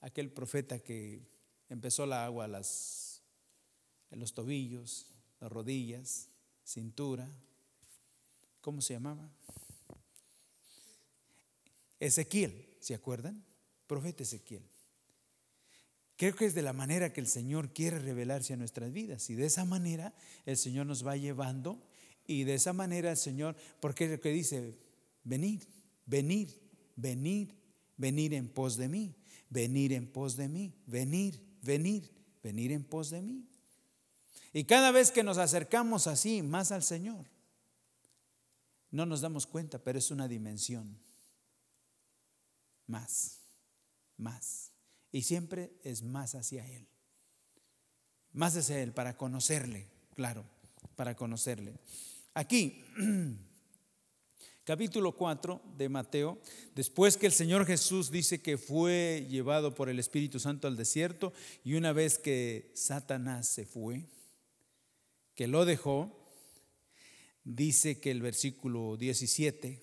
aquel 0.00 0.30
profeta 0.30 0.80
que 0.80 1.20
empezó 1.68 2.06
la 2.06 2.24
agua 2.24 2.46
a 2.46 2.48
las, 2.48 3.22
en 4.10 4.18
los 4.18 4.34
tobillos, 4.34 5.06
las 5.40 5.52
rodillas, 5.52 6.30
cintura. 6.64 7.30
¿Cómo 8.60 8.80
se 8.80 8.94
llamaba? 8.94 9.30
Ezequiel, 12.00 12.76
¿se 12.80 12.94
acuerdan? 12.94 13.44
Profeta 13.86 14.22
Ezequiel. 14.22 14.62
Creo 16.16 16.34
que 16.34 16.46
es 16.46 16.54
de 16.54 16.62
la 16.62 16.72
manera 16.72 17.12
que 17.12 17.20
el 17.20 17.28
Señor 17.28 17.72
quiere 17.72 17.98
revelarse 18.00 18.52
a 18.52 18.56
nuestras 18.56 18.92
vidas. 18.92 19.30
Y 19.30 19.34
de 19.34 19.46
esa 19.46 19.64
manera 19.64 20.14
el 20.46 20.56
Señor 20.56 20.86
nos 20.86 21.06
va 21.06 21.16
llevando. 21.16 21.80
Y 22.26 22.44
de 22.44 22.54
esa 22.54 22.72
manera 22.72 23.12
el 23.12 23.16
Señor, 23.16 23.56
porque 23.80 24.04
es 24.04 24.10
lo 24.10 24.20
que 24.20 24.30
dice, 24.30 24.76
venir, 25.22 25.66
venir, 26.06 26.60
venir, 26.96 27.54
venir 27.96 28.34
en 28.34 28.48
pos 28.48 28.76
de 28.76 28.88
mí, 28.88 29.14
venir 29.48 29.92
en 29.92 30.06
pos 30.06 30.36
de 30.36 30.48
mí, 30.48 30.74
venir, 30.86 31.40
venir, 31.62 32.10
venir 32.42 32.72
en 32.72 32.84
pos 32.84 33.10
de 33.10 33.22
mí. 33.22 33.48
Y 34.52 34.64
cada 34.64 34.90
vez 34.90 35.10
que 35.12 35.22
nos 35.22 35.38
acercamos 35.38 36.06
así 36.06 36.42
más 36.42 36.72
al 36.72 36.82
Señor, 36.82 37.26
no 38.90 39.06
nos 39.06 39.20
damos 39.20 39.46
cuenta, 39.46 39.78
pero 39.78 39.98
es 39.98 40.10
una 40.10 40.26
dimensión 40.26 40.98
más, 42.88 43.38
más. 44.16 44.72
Y 45.12 45.22
siempre 45.22 45.72
es 45.84 46.02
más 46.02 46.34
hacia 46.34 46.66
Él. 46.66 46.88
Más 48.32 48.56
hacia 48.56 48.82
Él, 48.82 48.92
para 48.92 49.16
conocerle, 49.16 49.86
claro, 50.14 50.44
para 50.96 51.14
conocerle. 51.14 51.78
Aquí, 52.34 52.84
capítulo 54.64 55.16
4 55.16 55.62
de 55.76 55.88
Mateo, 55.88 56.38
después 56.74 57.16
que 57.16 57.26
el 57.26 57.32
Señor 57.32 57.64
Jesús 57.64 58.10
dice 58.10 58.42
que 58.42 58.58
fue 58.58 59.26
llevado 59.30 59.74
por 59.74 59.88
el 59.88 59.98
Espíritu 59.98 60.38
Santo 60.40 60.68
al 60.68 60.76
desierto 60.76 61.32
y 61.64 61.74
una 61.74 61.92
vez 61.92 62.18
que 62.18 62.70
Satanás 62.74 63.48
se 63.48 63.64
fue, 63.64 64.04
que 65.34 65.46
lo 65.46 65.64
dejó, 65.64 66.18
dice 67.44 67.98
que 67.98 68.10
el 68.10 68.20
versículo 68.20 68.96
17, 68.96 69.82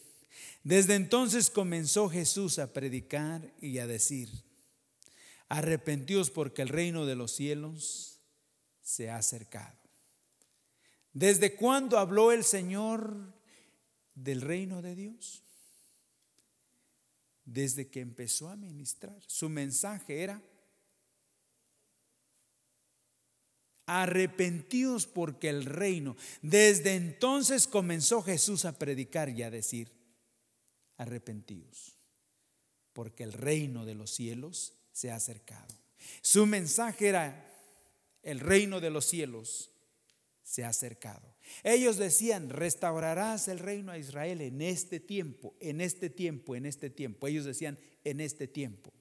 desde 0.64 0.96
entonces 0.96 1.50
comenzó 1.50 2.10
Jesús 2.10 2.60
a 2.60 2.74
predicar 2.74 3.54
y 3.62 3.80
a 3.80 3.88
decir, 3.88 4.30
Arrepentíos 5.48 6.32
porque 6.32 6.64
el 6.64 6.70
reino 6.70 7.06
de 7.06 7.16
los 7.16 7.32
cielos 7.32 8.20
se 8.82 9.10
ha 9.10 9.18
acercado. 9.18 9.78
¿Desde 11.14 11.56
cuándo 11.56 12.00
habló 12.00 12.32
el 12.32 12.44
Señor 12.44 13.34
del 14.16 14.42
reino 14.42 14.82
de 14.82 14.96
Dios? 14.96 15.44
Desde 17.46 17.90
que 17.90 18.02
empezó 18.02 18.50
a 18.50 18.56
ministrar. 18.56 19.18
Su 19.28 19.50
mensaje 19.50 20.24
era, 20.24 20.42
arrepentíos 23.86 25.06
porque 25.06 25.50
el 25.50 25.66
reino. 25.66 26.18
Desde 26.42 26.96
entonces 26.96 27.68
comenzó 27.68 28.24
Jesús 28.24 28.66
a 28.66 28.78
predicar 28.80 29.30
y 29.30 29.44
a 29.44 29.52
decir, 29.52 29.95
arrepentíos 30.98 31.96
porque 32.96 33.24
el 33.24 33.34
reino 33.34 33.86
de 33.86 33.94
los 33.94 34.10
cielos 34.10 34.74
se 34.94 35.12
ha 35.12 35.16
acercado. 35.16 35.76
Su 36.22 36.46
mensaje 36.46 37.10
era, 37.10 37.54
el 38.24 38.40
reino 38.40 38.80
de 38.80 38.90
los 38.90 39.04
cielos 39.04 39.70
se 40.44 40.64
ha 40.64 40.70
acercado. 40.70 41.36
Ellos 41.64 41.98
decían, 41.98 42.50
restaurarás 42.50 43.50
el 43.50 43.60
reino 43.60 43.92
a 43.92 43.98
Israel 43.98 44.40
en 44.40 44.62
este 44.62 45.02
tiempo, 45.02 45.54
en 45.60 45.82
este 45.82 46.10
tiempo, 46.10 46.56
en 46.56 46.66
este 46.66 46.90
tiempo. 46.90 47.28
Ellos 47.28 47.44
decían, 47.44 47.78
en 48.06 48.22
este 48.22 48.48
tiempo. 48.48 48.94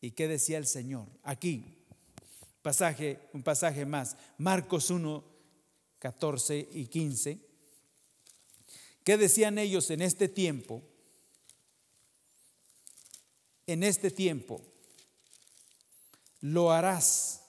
¿Y 0.00 0.12
qué 0.12 0.28
decía 0.28 0.58
el 0.58 0.66
Señor? 0.68 1.08
Aquí, 1.24 1.64
pasaje, 2.62 3.18
un 3.32 3.42
pasaje 3.42 3.84
más, 3.84 4.16
Marcos 4.38 4.90
1, 4.90 5.24
14 5.98 6.68
y 6.70 6.86
15. 6.86 7.45
¿Qué 9.06 9.16
decían 9.16 9.56
ellos 9.56 9.88
en 9.92 10.02
este 10.02 10.28
tiempo? 10.28 10.82
En 13.68 13.84
este 13.84 14.10
tiempo 14.10 14.60
lo 16.40 16.72
harás, 16.72 17.44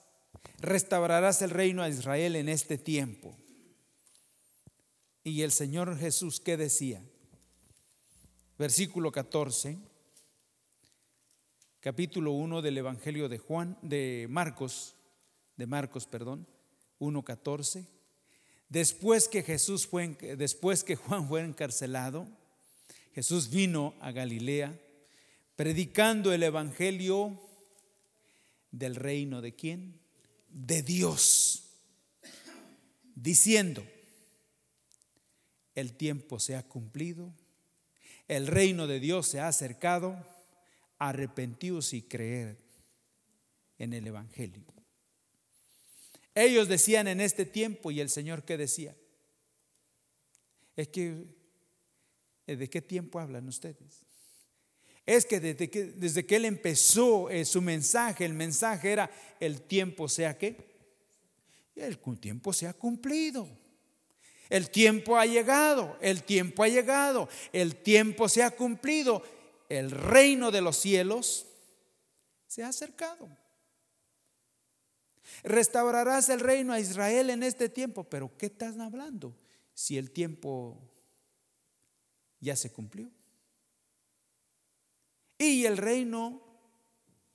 restaurarás 0.60 1.42
el 1.42 1.50
reino 1.50 1.82
a 1.82 1.90
Israel 1.90 2.36
en 2.36 2.48
este 2.48 2.78
tiempo. 2.78 3.36
Y 5.24 5.42
el 5.42 5.52
Señor 5.52 5.98
Jesús, 5.98 6.40
¿qué 6.40 6.58
decía? 6.58 7.04
Versículo 8.60 9.12
14 9.12 9.80
capítulo 11.80 12.34
1 12.34 12.62
del 12.62 12.78
Evangelio 12.78 13.30
de 13.30 13.40
Juan, 13.40 13.80
de 13.82 14.28
Marcos, 14.30 14.96
de 15.56 15.66
Marcos, 15.66 16.06
perdón, 16.06 16.46
1.14. 17.00 17.97
Después 18.70 19.28
que 19.28 19.44
Jesús 19.44 19.88
fue, 19.88 20.10
después 20.38 20.84
que 20.84 20.96
Juan 20.98 21.28
fue 21.28 21.42
encarcelado, 21.42 22.28
Jesús 23.14 23.50
vino 23.50 23.96
a 24.00 24.12
Galilea 24.12 24.78
predicando 25.56 26.32
el 26.34 26.44
Evangelio 26.44 27.42
del 28.72 28.96
reino 28.96 29.42
de 29.42 29.56
quién? 29.56 30.00
De 30.50 30.84
Dios, 30.84 31.64
diciendo, 33.16 33.84
el 35.74 35.94
tiempo 35.98 36.40
se 36.40 36.56
ha 36.56 36.64
cumplido, 36.64 37.34
el 38.28 38.48
reino 38.48 38.88
de 38.88 39.00
Dios 39.00 39.28
se 39.28 39.40
ha 39.40 39.48
acercado 39.48 40.16
arrepentidos 41.00 41.94
y 41.94 42.04
creer 42.04 42.58
en 43.80 43.94
el 43.94 44.08
Evangelio. 44.08 44.77
Ellos 46.40 46.68
decían 46.68 47.08
en 47.08 47.20
este 47.20 47.48
tiempo, 47.48 47.90
y 47.90 48.00
el 48.00 48.10
Señor 48.10 48.44
que 48.44 48.58
decía, 48.58 48.96
es 50.76 50.88
que, 50.90 51.26
eh, 52.46 52.56
¿de 52.56 52.70
qué 52.70 52.80
tiempo 52.80 53.20
hablan 53.20 53.48
ustedes? 53.48 54.06
Es 55.04 55.26
que 55.26 55.40
desde 55.40 55.68
que, 56.28 56.36
Él 56.36 56.46
empezó 56.46 57.32
eh, 57.32 57.44
su 57.44 57.60
mensaje, 57.60 58.24
el 58.24 58.36
mensaje 58.36 58.92
era, 58.92 59.10
el 59.40 59.64
tiempo 59.64 60.08
sea 60.08 60.38
que, 60.38 60.78
el 61.76 61.98
tiempo 62.20 62.54
se 62.54 62.68
ha 62.68 62.74
cumplido. 62.74 63.50
El 64.48 64.70
tiempo 64.70 65.18
ha 65.18 65.26
llegado, 65.26 65.98
el 66.02 66.22
tiempo 66.22 66.64
ha 66.64 66.68
llegado, 66.68 67.30
el 67.52 67.78
tiempo 67.78 68.30
se 68.30 68.44
ha 68.44 68.52
cumplido 68.52 69.24
el 69.70 69.90
reino 69.90 70.52
de 70.52 70.62
los 70.62 70.78
cielos 70.78 71.48
se 72.46 72.64
ha 72.64 72.68
acercado. 72.68 73.28
Restaurarás 75.44 76.30
el 76.30 76.40
reino 76.40 76.74
a 76.74 76.80
Israel 76.80 77.30
en 77.30 77.44
este 77.44 77.70
tiempo, 77.70 78.04
pero 78.04 78.36
¿qué 78.38 78.48
estás 78.48 78.78
hablando 78.80 79.36
si 79.74 79.98
el 79.98 80.12
tiempo 80.12 80.80
ya 82.40 82.56
se 82.56 82.72
cumplió? 82.72 83.12
Y 85.38 85.66
el 85.66 85.78
reino 85.78 86.42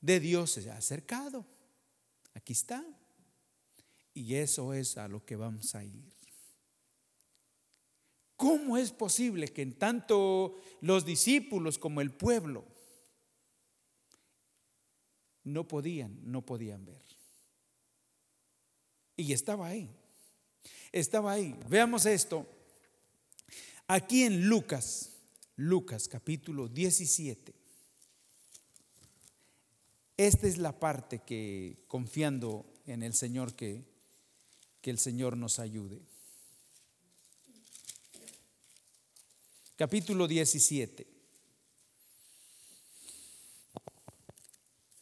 de 0.00 0.20
Dios 0.20 0.50
se 0.50 0.70
ha 0.70 0.76
acercado. 0.76 1.46
Aquí 2.34 2.52
está. 2.52 2.84
Y 4.14 4.34
eso 4.34 4.74
es 4.74 4.98
a 4.98 5.08
lo 5.08 5.24
que 5.24 5.36
vamos 5.36 5.74
a 5.74 5.84
ir. 5.84 6.12
¿Cómo 8.36 8.76
es 8.76 8.90
posible 8.90 9.46
que 9.48 9.62
en 9.62 9.78
tanto 9.78 10.56
los 10.80 11.04
discípulos 11.04 11.78
como 11.78 12.00
el 12.00 12.12
pueblo 12.12 12.66
no 15.44 15.68
podían, 15.68 16.18
no 16.24 16.44
podían 16.44 16.84
ver? 16.84 17.04
Y 19.16 19.32
estaba 19.32 19.68
ahí, 19.68 19.90
estaba 20.90 21.32
ahí. 21.32 21.58
Veamos 21.68 22.06
esto. 22.06 22.46
Aquí 23.86 24.22
en 24.22 24.48
Lucas, 24.48 25.10
Lucas 25.56 26.08
capítulo 26.08 26.68
17. 26.68 27.54
Esta 30.16 30.46
es 30.46 30.58
la 30.58 30.78
parte 30.78 31.20
que 31.20 31.84
confiando 31.88 32.66
en 32.86 33.02
el 33.02 33.14
Señor 33.14 33.54
que, 33.54 33.84
que 34.80 34.90
el 34.90 34.98
Señor 34.98 35.36
nos 35.36 35.58
ayude. 35.58 36.02
capítulo 39.82 40.28
17. 40.28 41.04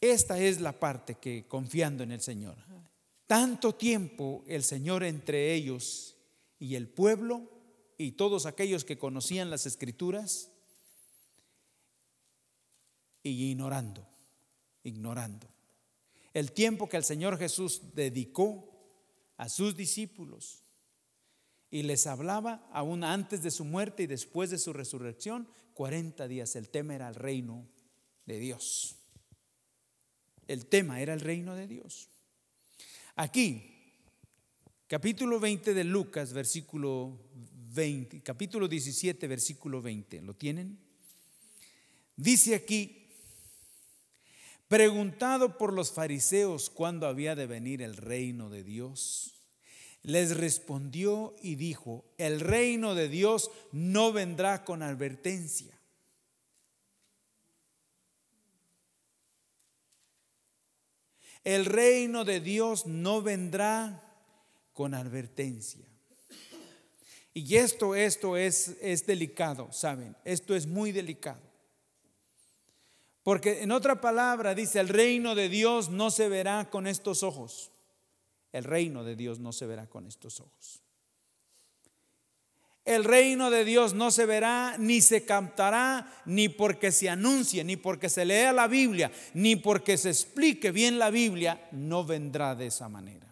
Esta 0.01 0.39
es 0.39 0.59
la 0.59 0.79
parte 0.79 1.19
que 1.21 1.45
confiando 1.47 2.01
en 2.01 2.11
el 2.11 2.21
Señor. 2.21 2.57
Tanto 3.31 3.73
tiempo 3.73 4.43
el 4.45 4.61
Señor 4.61 5.05
entre 5.05 5.53
ellos 5.53 6.17
y 6.59 6.75
el 6.75 6.89
pueblo 6.89 7.49
y 7.97 8.11
todos 8.11 8.45
aquellos 8.45 8.83
que 8.83 8.97
conocían 8.97 9.49
las 9.49 9.65
escrituras 9.65 10.51
y 13.23 13.51
ignorando, 13.51 14.05
ignorando. 14.83 15.47
El 16.33 16.51
tiempo 16.51 16.89
que 16.89 16.97
el 16.97 17.05
Señor 17.05 17.37
Jesús 17.37 17.95
dedicó 17.95 18.69
a 19.37 19.47
sus 19.47 19.77
discípulos 19.77 20.65
y 21.69 21.83
les 21.83 22.07
hablaba 22.07 22.67
aún 22.73 23.05
antes 23.05 23.41
de 23.43 23.51
su 23.51 23.63
muerte 23.63 24.03
y 24.03 24.07
después 24.07 24.49
de 24.49 24.57
su 24.57 24.73
resurrección, 24.73 25.47
40 25.75 26.27
días. 26.27 26.57
El 26.57 26.67
tema 26.67 26.95
era 26.95 27.07
el 27.07 27.15
reino 27.15 27.65
de 28.25 28.39
Dios. 28.39 28.97
El 30.49 30.65
tema 30.65 30.99
era 30.99 31.13
el 31.13 31.21
reino 31.21 31.55
de 31.55 31.67
Dios. 31.67 32.10
Aquí, 33.21 33.61
capítulo 34.87 35.39
20 35.39 35.75
de 35.75 35.83
Lucas, 35.83 36.33
versículo 36.33 37.19
20, 37.71 38.23
capítulo 38.23 38.67
17, 38.67 39.27
versículo 39.27 39.79
20, 39.79 40.23
¿lo 40.23 40.33
tienen? 40.33 40.79
Dice 42.15 42.55
aquí, 42.55 43.09
preguntado 44.67 45.59
por 45.59 45.71
los 45.71 45.91
fariseos 45.91 46.71
cuándo 46.71 47.05
había 47.05 47.35
de 47.35 47.45
venir 47.45 47.83
el 47.83 47.95
reino 47.95 48.49
de 48.49 48.63
Dios 48.63 49.35
les 50.01 50.35
respondió 50.35 51.35
y 51.43 51.57
dijo, 51.57 52.03
el 52.17 52.39
reino 52.39 52.95
de 52.95 53.07
Dios 53.07 53.51
no 53.71 54.11
vendrá 54.11 54.65
con 54.65 54.81
advertencia. 54.81 55.79
El 61.43 61.65
reino 61.65 62.23
de 62.23 62.39
Dios 62.39 62.85
no 62.85 63.21
vendrá 63.21 64.01
con 64.73 64.93
advertencia. 64.93 65.85
Y 67.33 67.55
esto, 67.55 67.95
esto 67.95 68.35
es, 68.35 68.75
es 68.81 69.05
delicado, 69.05 69.71
¿saben? 69.71 70.15
Esto 70.25 70.55
es 70.55 70.67
muy 70.67 70.91
delicado. 70.91 71.41
Porque 73.23 73.61
en 73.61 73.71
otra 73.71 74.01
palabra 74.01 74.55
dice, 74.55 74.79
el 74.79 74.89
reino 74.89 75.35
de 75.35 75.47
Dios 75.47 75.89
no 75.89 76.11
se 76.11 76.27
verá 76.27 76.69
con 76.69 76.87
estos 76.87 77.23
ojos. 77.23 77.71
El 78.51 78.63
reino 78.63 79.03
de 79.03 79.15
Dios 79.15 79.39
no 79.39 79.53
se 79.53 79.65
verá 79.65 79.87
con 79.87 80.07
estos 80.07 80.39
ojos. 80.39 80.81
El 82.83 83.03
reino 83.03 83.51
de 83.51 83.63
Dios 83.63 83.93
no 83.93 84.09
se 84.09 84.25
verá 84.25 84.75
ni 84.79 85.01
se 85.01 85.23
cantará 85.23 86.21
ni 86.25 86.49
porque 86.49 86.91
se 86.91 87.09
anuncie, 87.09 87.63
ni 87.63 87.77
porque 87.77 88.09
se 88.09 88.25
lea 88.25 88.51
la 88.51 88.67
Biblia, 88.67 89.11
ni 89.33 89.55
porque 89.55 89.97
se 89.97 90.09
explique 90.09 90.71
bien 90.71 90.97
la 90.97 91.11
Biblia, 91.11 91.67
no 91.71 92.03
vendrá 92.03 92.55
de 92.55 92.67
esa 92.67 92.89
manera. 92.89 93.27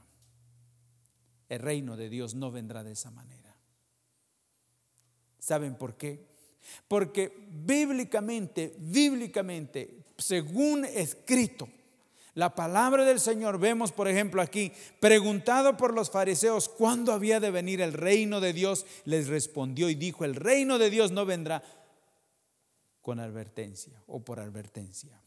El 1.47 1.59
reino 1.59 1.97
de 1.97 2.09
Dios 2.09 2.35
no 2.35 2.51
vendrá 2.51 2.83
de 2.83 2.91
esa 2.91 3.09
manera. 3.09 3.55
¿Saben 5.39 5.75
por 5.75 5.97
qué? 5.97 6.27
Porque 6.87 7.47
bíblicamente, 7.49 8.75
bíblicamente, 8.77 10.05
según 10.15 10.85
escrito, 10.85 11.67
la 12.39 12.55
palabra 12.55 13.03
del 13.03 13.19
Señor, 13.19 13.59
vemos 13.59 13.91
por 13.91 14.07
ejemplo 14.07 14.41
aquí, 14.41 14.71
preguntado 15.01 15.75
por 15.75 15.93
los 15.93 16.09
fariseos 16.09 16.69
cuándo 16.69 17.11
había 17.11 17.41
de 17.41 17.51
venir 17.51 17.81
el 17.81 17.91
reino 17.91 18.39
de 18.39 18.53
Dios, 18.53 18.85
les 19.03 19.27
respondió 19.27 19.89
y 19.89 19.95
dijo, 19.95 20.23
el 20.23 20.35
reino 20.35 20.77
de 20.79 20.89
Dios 20.89 21.11
no 21.11 21.25
vendrá 21.25 21.61
con 23.01 23.19
advertencia 23.19 24.01
o 24.07 24.23
por 24.23 24.39
advertencia. 24.39 25.21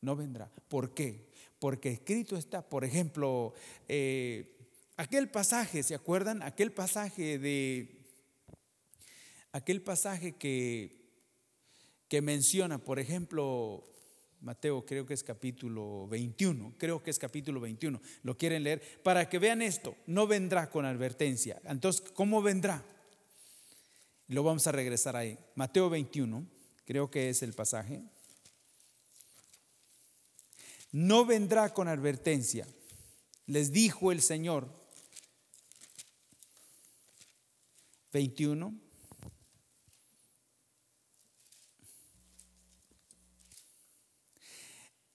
No 0.00 0.16
vendrá. 0.16 0.50
¿Por 0.68 0.94
qué? 0.94 1.28
Porque 1.58 1.90
escrito 1.90 2.38
está, 2.38 2.66
por 2.66 2.84
ejemplo, 2.84 3.52
eh, 3.86 4.56
aquel 4.96 5.28
pasaje, 5.28 5.82
¿se 5.82 5.94
acuerdan? 5.94 6.42
Aquel 6.42 6.72
pasaje 6.72 7.38
de, 7.38 8.00
aquel 9.52 9.82
pasaje 9.82 10.36
que, 10.36 11.04
que 12.08 12.22
menciona, 12.22 12.78
por 12.78 12.98
ejemplo, 12.98 13.89
Mateo 14.40 14.86
creo 14.86 15.04
que 15.04 15.14
es 15.14 15.22
capítulo 15.22 16.06
21, 16.08 16.74
creo 16.78 17.02
que 17.02 17.10
es 17.10 17.18
capítulo 17.18 17.60
21, 17.60 18.00
lo 18.22 18.38
quieren 18.38 18.62
leer, 18.62 18.82
para 19.02 19.28
que 19.28 19.38
vean 19.38 19.60
esto, 19.60 19.96
no 20.06 20.26
vendrá 20.26 20.70
con 20.70 20.84
advertencia. 20.84 21.60
Entonces, 21.64 22.10
¿cómo 22.14 22.42
vendrá? 22.42 22.82
Lo 24.28 24.42
vamos 24.42 24.66
a 24.66 24.72
regresar 24.72 25.16
ahí. 25.16 25.38
Mateo 25.56 25.90
21, 25.90 26.46
creo 26.86 27.10
que 27.10 27.28
es 27.28 27.42
el 27.42 27.52
pasaje. 27.52 28.02
No 30.92 31.24
vendrá 31.24 31.72
con 31.72 31.88
advertencia. 31.88 32.66
les 33.46 33.72
dijo 33.72 34.12
el 34.12 34.22
Señor. 34.22 34.68
21. 38.12 38.89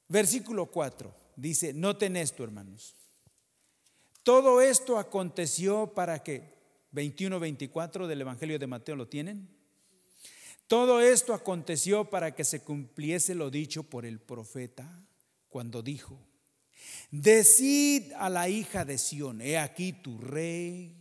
Versículo 0.07 0.67
4 0.67 1.13
dice, 1.35 1.73
noten 1.73 2.15
esto 2.15 2.43
hermanos. 2.43 2.95
Todo 4.23 4.61
esto 4.61 4.97
aconteció 4.97 5.93
para 5.93 6.23
que, 6.23 6.55
21-24 6.93 8.07
del 8.07 8.21
Evangelio 8.21 8.57
de 8.57 8.67
Mateo 8.67 8.95
lo 8.95 9.07
tienen. 9.07 9.49
Todo 10.67 11.01
esto 11.01 11.33
aconteció 11.33 12.09
para 12.09 12.33
que 12.33 12.43
se 12.43 12.61
cumpliese 12.61 13.35
lo 13.35 13.51
dicho 13.51 13.83
por 13.83 14.05
el 14.05 14.19
profeta 14.19 15.05
cuando 15.49 15.83
dijo, 15.83 16.19
decid 17.11 18.11
a 18.13 18.29
la 18.29 18.49
hija 18.49 18.83
de 18.83 18.97
Sión, 18.97 19.41
he 19.41 19.57
aquí 19.57 19.93
tu 19.93 20.17
rey 20.17 20.95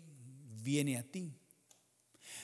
viene 0.62 0.98
a 0.98 1.02
ti, 1.02 1.32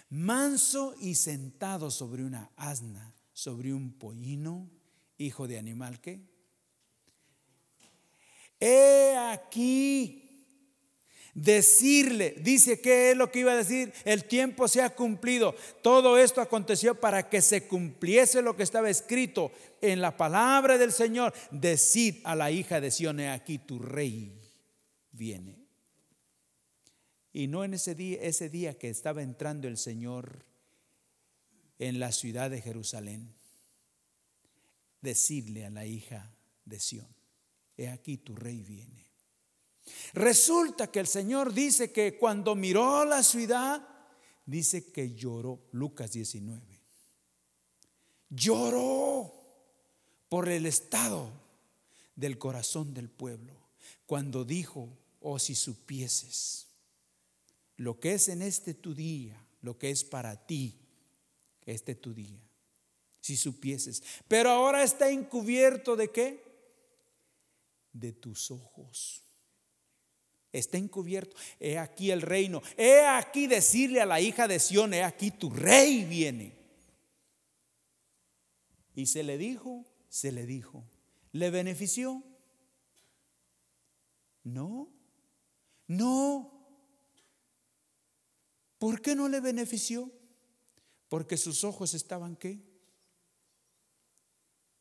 manso 0.08 0.94
y 0.98 1.14
sentado 1.14 1.90
sobre 1.90 2.24
una 2.24 2.50
asna, 2.56 3.14
sobre 3.32 3.74
un 3.74 3.92
pollino, 3.92 4.70
hijo 5.18 5.46
de 5.46 5.58
animal 5.58 6.00
que 6.00 6.29
He 8.60 9.16
aquí 9.16 10.20
decirle, 11.34 12.34
dice 12.40 12.80
que 12.80 13.10
es 13.10 13.16
lo 13.16 13.30
que 13.30 13.40
iba 13.40 13.52
a 13.52 13.56
decir, 13.56 13.92
el 14.04 14.24
tiempo 14.24 14.68
se 14.68 14.82
ha 14.82 14.94
cumplido. 14.94 15.54
Todo 15.82 16.18
esto 16.18 16.40
aconteció 16.40 17.00
para 17.00 17.28
que 17.28 17.40
se 17.40 17.66
cumpliese 17.66 18.42
lo 18.42 18.56
que 18.56 18.62
estaba 18.62 18.90
escrito 18.90 19.50
en 19.80 20.00
la 20.00 20.16
palabra 20.16 20.76
del 20.76 20.92
Señor. 20.92 21.32
Decid 21.50 22.16
a 22.24 22.34
la 22.34 22.50
hija 22.50 22.80
de 22.80 22.90
Sión, 22.90 23.20
aquí 23.20 23.58
tu 23.58 23.78
rey 23.78 24.38
viene. 25.12 25.58
Y 27.32 27.46
no 27.46 27.64
en 27.64 27.74
ese 27.74 27.94
día, 27.94 28.18
ese 28.20 28.50
día 28.50 28.76
que 28.76 28.90
estaba 28.90 29.22
entrando 29.22 29.68
el 29.68 29.78
Señor 29.78 30.44
en 31.78 32.00
la 32.00 32.12
ciudad 32.12 32.50
de 32.50 32.60
Jerusalén, 32.60 33.32
decirle 35.00 35.64
a 35.64 35.70
la 35.70 35.86
hija 35.86 36.34
de 36.66 36.78
Sión 36.78 37.19
he 37.84 37.88
aquí 37.88 38.18
tu 38.18 38.34
rey 38.34 38.62
viene. 38.62 39.06
Resulta 40.14 40.90
que 40.90 41.00
el 41.00 41.06
Señor 41.06 41.52
dice 41.52 41.92
que 41.92 42.18
cuando 42.18 42.54
miró 42.54 43.04
la 43.04 43.22
ciudad, 43.22 43.86
dice 44.46 44.92
que 44.92 45.14
lloró, 45.14 45.68
Lucas 45.72 46.12
19. 46.12 46.60
Lloró 48.28 49.32
por 50.28 50.48
el 50.48 50.66
estado 50.66 51.32
del 52.14 52.38
corazón 52.38 52.94
del 52.94 53.08
pueblo, 53.08 53.54
cuando 54.06 54.44
dijo, 54.44 54.88
oh 55.20 55.38
si 55.38 55.54
supieses 55.54 56.68
lo 57.80 57.98
que 57.98 58.12
es 58.12 58.28
en 58.28 58.42
este 58.42 58.74
tu 58.74 58.94
día, 58.94 59.42
lo 59.62 59.78
que 59.78 59.90
es 59.90 60.04
para 60.04 60.36
ti, 60.46 60.78
este 61.64 61.94
tu 61.94 62.12
día, 62.12 62.42
si 63.22 63.38
supieses. 63.38 64.02
Pero 64.28 64.50
ahora 64.50 64.82
está 64.82 65.08
encubierto 65.08 65.96
de 65.96 66.10
qué? 66.10 66.49
De 67.92 68.12
tus 68.12 68.50
ojos. 68.50 69.24
Está 70.52 70.78
encubierto. 70.78 71.36
He 71.58 71.78
aquí 71.78 72.10
el 72.10 72.22
reino. 72.22 72.60
He 72.76 73.04
aquí 73.06 73.46
decirle 73.46 74.00
a 74.00 74.06
la 74.06 74.20
hija 74.20 74.48
de 74.48 74.58
Sión, 74.58 74.94
he 74.94 75.02
aquí 75.02 75.30
tu 75.30 75.50
rey 75.50 76.04
viene. 76.04 76.58
Y 78.94 79.06
se 79.06 79.22
le 79.22 79.38
dijo, 79.38 79.84
se 80.08 80.32
le 80.32 80.46
dijo. 80.46 80.84
¿Le 81.32 81.50
benefició? 81.50 82.24
No, 84.42 84.92
no. 85.86 86.52
¿Por 88.78 89.00
qué 89.00 89.14
no 89.14 89.28
le 89.28 89.40
benefició? 89.40 90.10
Porque 91.08 91.36
sus 91.36 91.62
ojos 91.62 91.94
estaban 91.94 92.36
qué? 92.36 92.60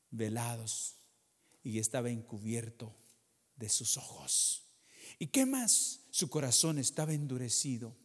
Velados 0.10 0.99
y 1.70 1.78
estaba 1.78 2.10
encubierto 2.10 2.96
de 3.56 3.70
sus 3.70 3.98
ojos. 3.98 4.64
¿Y 5.20 5.28
qué 5.28 5.46
más? 5.46 6.02
Su 6.10 6.30
corazón 6.30 6.80
estaba 6.80 7.14
endurecido. 7.14 7.96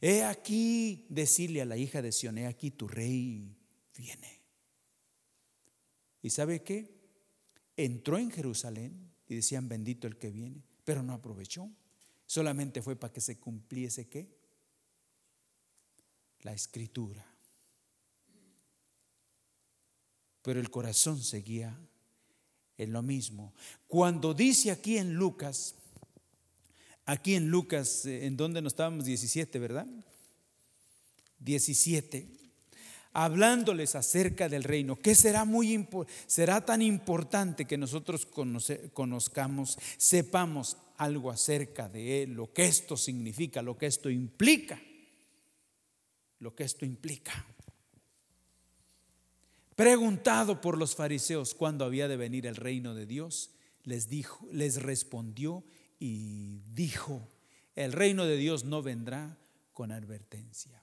He 0.00 0.22
aquí 0.24 1.06
decirle 1.10 1.60
a 1.60 1.66
la 1.66 1.76
hija 1.76 2.00
de 2.00 2.12
Sion, 2.12 2.38
he 2.38 2.46
aquí 2.46 2.70
tu 2.70 2.88
rey 2.88 3.56
viene. 3.94 4.40
¿Y 6.22 6.30
sabe 6.30 6.62
qué? 6.62 6.90
Entró 7.76 8.16
en 8.16 8.30
Jerusalén 8.30 9.12
y 9.28 9.34
decían 9.34 9.68
bendito 9.68 10.06
el 10.06 10.16
que 10.16 10.30
viene, 10.30 10.62
pero 10.84 11.02
no 11.02 11.12
aprovechó. 11.12 11.70
Solamente 12.26 12.80
fue 12.80 12.96
para 12.96 13.12
que 13.12 13.20
se 13.20 13.38
cumpliese 13.38 14.08
qué? 14.08 14.34
La 16.40 16.54
escritura. 16.54 17.26
Pero 20.40 20.58
el 20.58 20.70
corazón 20.70 21.20
seguía 21.22 21.78
en 22.82 22.92
lo 22.92 23.02
mismo. 23.02 23.52
Cuando 23.86 24.34
dice 24.34 24.70
aquí 24.70 24.98
en 24.98 25.14
Lucas, 25.14 25.74
aquí 27.06 27.34
en 27.34 27.48
Lucas, 27.48 28.06
eh, 28.06 28.26
en 28.26 28.36
donde 28.36 28.62
nos 28.62 28.72
estábamos 28.72 29.04
17, 29.04 29.58
¿verdad? 29.58 29.86
17, 31.38 32.28
hablándoles 33.12 33.94
acerca 33.94 34.48
del 34.48 34.64
reino, 34.64 34.96
que 34.96 35.14
será 35.14 35.44
muy 35.44 35.86
será 36.26 36.64
tan 36.64 36.82
importante 36.82 37.64
que 37.64 37.76
nosotros 37.76 38.26
conozcamos, 38.26 39.78
sepamos 39.96 40.76
algo 40.96 41.30
acerca 41.30 41.88
de 41.88 42.22
él, 42.22 42.32
lo 42.32 42.52
que 42.52 42.64
esto 42.64 42.96
significa, 42.96 43.60
lo 43.60 43.76
que 43.76 43.86
esto 43.86 44.08
implica, 44.08 44.80
lo 46.38 46.54
que 46.54 46.64
esto 46.64 46.84
implica. 46.84 47.46
Preguntado 49.76 50.60
por 50.60 50.76
los 50.76 50.94
fariseos 50.94 51.54
cuándo 51.54 51.84
había 51.84 52.08
de 52.08 52.16
venir 52.16 52.46
el 52.46 52.56
reino 52.56 52.94
de 52.94 53.06
Dios, 53.06 53.50
les 53.84 54.08
dijo, 54.08 54.46
les 54.52 54.82
respondió 54.82 55.64
y 55.98 56.60
dijo, 56.72 57.28
el 57.74 57.92
reino 57.92 58.26
de 58.26 58.36
Dios 58.36 58.64
no 58.64 58.82
vendrá 58.82 59.38
con 59.72 59.92
advertencia. 59.92 60.82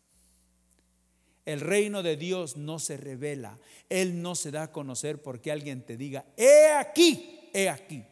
El 1.46 1.62
reino 1.62 2.04
de 2.04 2.16
Dios 2.16 2.58
no 2.58 2.80
se 2.80 2.98
revela, 2.98 3.58
Él 3.90 4.22
no 4.22 4.36
se 4.36 4.52
da 4.52 4.64
a 4.64 4.72
conocer 4.72 5.22
porque 5.22 5.52
alguien 5.52 5.86
te 5.86 5.98
diga, 5.98 6.26
he 6.38 6.72
aquí, 6.72 7.50
he 7.54 7.70
aquí. 7.70 8.04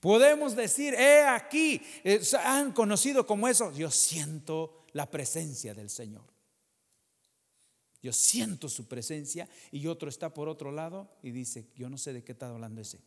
Podemos 0.00 0.54
decir, 0.54 0.94
he 0.94 1.22
aquí, 1.22 1.82
han 2.44 2.72
conocido 2.72 3.26
como 3.26 3.48
eso, 3.48 3.72
yo 3.72 3.90
siento 3.90 4.84
la 4.92 5.10
presencia 5.10 5.74
del 5.74 5.90
Señor. 5.90 6.35
Yo 8.06 8.12
siento 8.12 8.68
su 8.68 8.86
presencia 8.86 9.48
y 9.72 9.88
otro 9.88 10.08
está 10.08 10.32
por 10.32 10.48
otro 10.48 10.70
lado 10.70 11.18
y 11.24 11.32
dice, 11.32 11.66
yo 11.74 11.90
no 11.90 11.98
sé 11.98 12.12
de 12.12 12.22
qué 12.22 12.30
está 12.30 12.48
hablando 12.48 12.80
ese. 12.80 13.00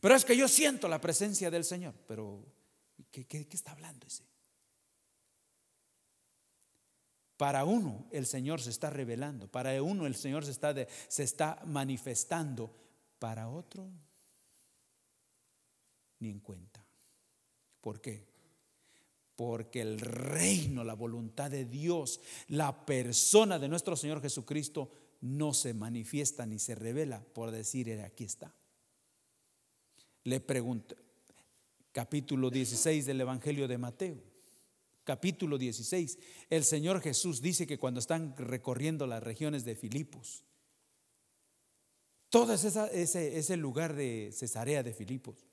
Pero 0.00 0.16
es 0.16 0.24
que 0.24 0.36
yo 0.36 0.48
siento 0.48 0.88
la 0.88 1.00
presencia 1.00 1.48
del 1.48 1.62
Señor, 1.62 1.94
pero 2.08 2.44
¿qué, 3.12 3.24
qué, 3.24 3.46
está 3.52 3.70
hablando 3.70 4.04
ese? 4.04 4.24
Para 7.36 7.64
uno 7.64 8.08
el 8.10 8.26
Señor 8.26 8.60
se 8.60 8.70
está 8.70 8.90
revelando, 8.90 9.46
para 9.46 9.80
uno 9.80 10.04
el 10.04 10.16
Señor 10.16 10.44
se 10.44 10.50
está, 10.50 10.74
se 11.06 11.22
está 11.22 11.62
manifestando, 11.66 12.74
para 13.20 13.48
otro 13.48 13.88
ni 16.18 16.30
en 16.30 16.40
cuenta. 16.40 16.84
¿Por 17.80 18.00
qué? 18.00 18.27
Porque 19.38 19.82
el 19.82 20.00
reino, 20.00 20.82
la 20.82 20.94
voluntad 20.94 21.48
de 21.48 21.64
Dios, 21.64 22.20
la 22.48 22.84
persona 22.84 23.60
de 23.60 23.68
nuestro 23.68 23.94
Señor 23.94 24.20
Jesucristo 24.20 24.90
no 25.20 25.54
se 25.54 25.74
manifiesta 25.74 26.44
ni 26.44 26.58
se 26.58 26.74
revela 26.74 27.22
por 27.22 27.52
decir, 27.52 27.88
aquí 28.00 28.24
está. 28.24 28.52
Le 30.24 30.40
pregunto, 30.40 30.96
capítulo 31.92 32.50
16 32.50 33.06
del 33.06 33.20
Evangelio 33.20 33.68
de 33.68 33.78
Mateo, 33.78 34.20
capítulo 35.04 35.56
16, 35.56 36.18
el 36.50 36.64
Señor 36.64 37.00
Jesús 37.00 37.40
dice 37.40 37.64
que 37.64 37.78
cuando 37.78 38.00
están 38.00 38.36
recorriendo 38.36 39.06
las 39.06 39.22
regiones 39.22 39.64
de 39.64 39.76
Filipos, 39.76 40.42
todo 42.28 42.54
ese, 42.54 43.38
ese 43.38 43.56
lugar 43.56 43.94
de 43.94 44.30
Cesarea 44.32 44.82
de 44.82 44.92
Filipos, 44.92 45.47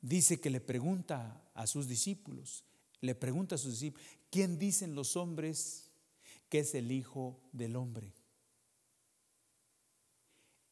dice 0.00 0.40
que 0.40 0.50
le 0.50 0.60
pregunta 0.60 1.50
a 1.54 1.66
sus 1.66 1.88
discípulos, 1.88 2.64
le 3.00 3.14
pregunta 3.14 3.54
a 3.54 3.58
sus 3.58 3.72
discípulos, 3.72 4.06
¿quién 4.30 4.58
dicen 4.58 4.94
los 4.94 5.16
hombres 5.16 5.90
que 6.48 6.60
es 6.60 6.74
el 6.74 6.90
Hijo 6.90 7.40
del 7.52 7.76
Hombre? 7.76 8.12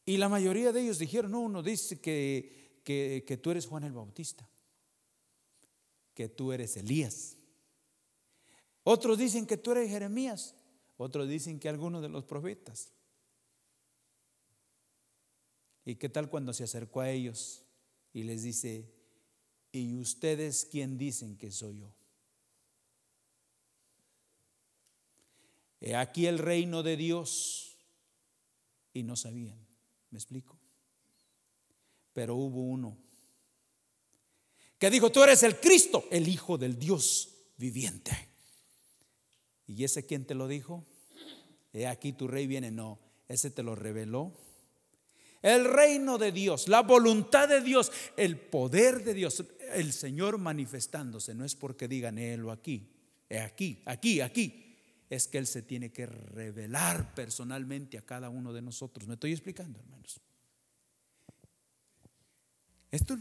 Y 0.05 0.19
la 0.19 0.29
mayoría 0.29 0.73
de 0.73 0.83
ellos 0.83 1.01
dijeron, 1.01 1.33
no, 1.33 1.41
uno 1.41 1.63
dice 1.63 2.01
que, 2.01 2.81
que, 2.85 3.37
tú 3.43 3.51
eres 3.51 3.67
Juan 3.67 3.83
el 3.83 3.93
Bautista, 3.93 4.49
que 6.15 6.29
tú 6.29 6.53
eres 6.53 6.77
Elías. 6.77 7.37
Otros 8.85 9.19
dicen 9.19 9.47
que 9.47 9.57
tú 9.57 9.73
eres 9.73 9.91
Jeremías, 9.91 10.55
otros 10.97 11.29
dicen 11.29 11.59
que 11.59 11.69
alguno 11.69 12.01
de 12.01 12.09
los 12.09 12.25
profetas. 12.25 12.93
¿Y 15.85 15.97
qué 15.97 16.09
tal 16.09 16.31
cuando 16.31 16.53
se 16.53 16.63
acercó 16.63 17.01
a 17.01 17.11
ellos 17.11 17.65
y 18.13 18.23
les 18.23 18.45
dice, 18.45 18.96
¿y 19.79 19.97
ustedes 19.97 20.67
quién 20.71 20.99
dicen 20.99 21.37
que 21.37 21.51
soy 21.51 21.81
yo? 21.81 21.93
He 25.81 25.95
aquí 25.95 26.27
el 26.27 26.39
reino 26.39 26.83
de 26.83 26.97
Dios. 26.97 27.77
Y 28.93 29.03
no 29.03 29.15
sabían, 29.15 29.59
¿me 30.11 30.19
explico? 30.19 30.59
Pero 32.15 32.35
hubo 32.37 32.63
uno 32.63 32.97
que 34.79 34.91
dijo, 34.91 35.11
tú 35.11 35.23
eres 35.23 35.43
el 35.43 35.59
Cristo, 35.59 36.05
el 36.11 36.29
Hijo 36.29 36.59
del 36.59 36.79
Dios 36.79 37.31
viviente. 37.57 38.13
¿Y 39.67 39.85
ese 39.85 40.07
quién 40.07 40.27
te 40.27 40.35
lo 40.35 40.49
dijo? 40.49 40.85
He 41.73 41.87
aquí 41.87 42.13
tu 42.13 42.29
rey 42.29 42.47
viene. 42.47 42.71
No, 42.71 42.99
ese 43.29 43.51
te 43.51 43.63
lo 43.63 43.75
reveló. 43.75 44.35
El 45.43 45.65
reino 45.65 46.19
de 46.19 46.33
Dios, 46.33 46.69
la 46.69 46.83
voluntad 46.83 47.49
de 47.49 47.61
Dios, 47.61 47.93
el 48.17 48.39
poder 48.39 49.05
de 49.05 49.15
Dios, 49.15 49.45
el 49.75 49.93
Señor 49.93 50.39
manifestándose. 50.39 51.35
No 51.35 51.45
es 51.45 51.55
porque 51.55 51.89
digan 51.89 52.19
él 52.19 52.45
o 52.45 52.51
aquí, 52.51 52.91
aquí, 53.31 53.83
aquí, 53.85 54.21
aquí. 54.21 54.63
Es 55.09 55.29
que 55.29 55.39
Él 55.39 55.47
se 55.47 55.63
tiene 55.63 55.93
que 55.93 56.05
revelar 56.07 57.15
personalmente 57.15 57.97
a 57.97 58.03
cada 58.03 58.29
uno 58.29 58.53
de 58.53 58.61
nosotros. 58.61 59.07
¿Me 59.07 59.15
estoy 59.15 59.31
explicando, 59.31 59.79
hermanos? 59.79 60.21
Esto 62.91 63.17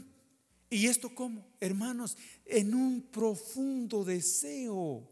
¿Y 0.69 0.87
esto 0.87 1.13
cómo? 1.13 1.47
Hermanos, 1.61 2.17
en 2.45 2.73
un 2.73 3.03
profundo 3.03 4.03
deseo 4.03 5.07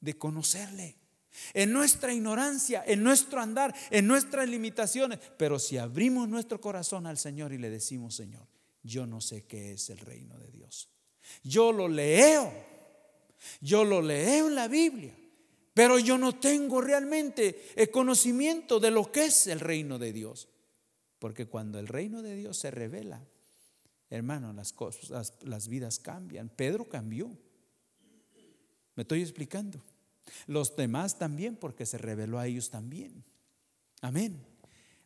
de 0.00 0.18
conocerle. 0.18 0.96
En 1.54 1.72
nuestra 1.72 2.12
ignorancia, 2.12 2.82
en 2.86 3.02
nuestro 3.02 3.40
andar, 3.40 3.74
en 3.90 4.06
nuestras 4.06 4.48
limitaciones. 4.48 5.18
Pero 5.36 5.58
si 5.58 5.78
abrimos 5.78 6.28
nuestro 6.28 6.60
corazón 6.60 7.06
al 7.06 7.18
Señor 7.18 7.52
y 7.52 7.58
le 7.58 7.70
decimos, 7.70 8.14
Señor, 8.14 8.46
yo 8.82 9.06
no 9.06 9.20
sé 9.20 9.44
qué 9.44 9.72
es 9.72 9.90
el 9.90 9.98
reino 9.98 10.38
de 10.38 10.50
Dios. 10.50 10.88
Yo 11.42 11.72
lo 11.72 11.88
leo. 11.88 12.52
Yo 13.60 13.84
lo 13.84 14.02
leo 14.02 14.48
en 14.48 14.54
la 14.54 14.68
Biblia. 14.68 15.14
Pero 15.74 15.98
yo 15.98 16.18
no 16.18 16.34
tengo 16.36 16.80
realmente 16.80 17.70
el 17.76 17.90
conocimiento 17.90 18.80
de 18.80 18.90
lo 18.90 19.12
que 19.12 19.26
es 19.26 19.46
el 19.46 19.60
reino 19.60 19.98
de 19.98 20.12
Dios. 20.12 20.48
Porque 21.18 21.46
cuando 21.46 21.78
el 21.78 21.88
reino 21.88 22.22
de 22.22 22.34
Dios 22.34 22.58
se 22.58 22.70
revela, 22.70 23.24
Hermano, 24.10 24.52
las 24.54 24.72
cosas, 24.72 25.34
las, 25.42 25.68
vidas 25.68 25.98
cambian. 25.98 26.48
Pedro 26.48 26.88
cambió. 26.88 27.28
¿Me 28.94 29.02
estoy 29.02 29.20
explicando? 29.20 29.82
Los 30.46 30.76
demás 30.76 31.18
también, 31.18 31.56
porque 31.56 31.86
se 31.86 31.98
reveló 31.98 32.38
a 32.38 32.46
ellos 32.46 32.70
también. 32.70 33.24
Amén. 34.00 34.44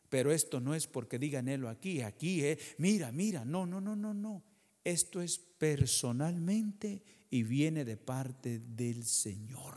Pero 0.09 0.31
esto 0.31 0.59
no 0.59 0.75
es 0.75 0.85
porque 0.85 1.17
digan 1.17 1.47
él 1.47 1.65
aquí, 1.65 2.01
aquí, 2.01 2.45
eh, 2.45 2.59
mira, 2.77 3.11
mira. 3.11 3.45
No, 3.45 3.65
no, 3.65 3.81
no, 3.81 3.95
no, 3.95 4.13
no. 4.13 4.43
Esto 4.83 5.21
es 5.21 5.39
personalmente 5.39 7.03
y 7.29 7.43
viene 7.43 7.83
de 7.85 7.97
parte 7.97 8.59
del 8.59 9.05
Señor. 9.05 9.75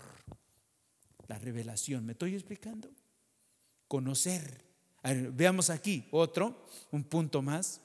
La 1.28 1.38
revelación. 1.38 2.04
¿Me 2.04 2.12
estoy 2.12 2.34
explicando? 2.34 2.90
Conocer. 3.88 4.64
veamos 5.32 5.70
aquí 5.70 6.06
otro, 6.10 6.66
un 6.90 7.04
punto 7.04 7.40
más. 7.40 7.80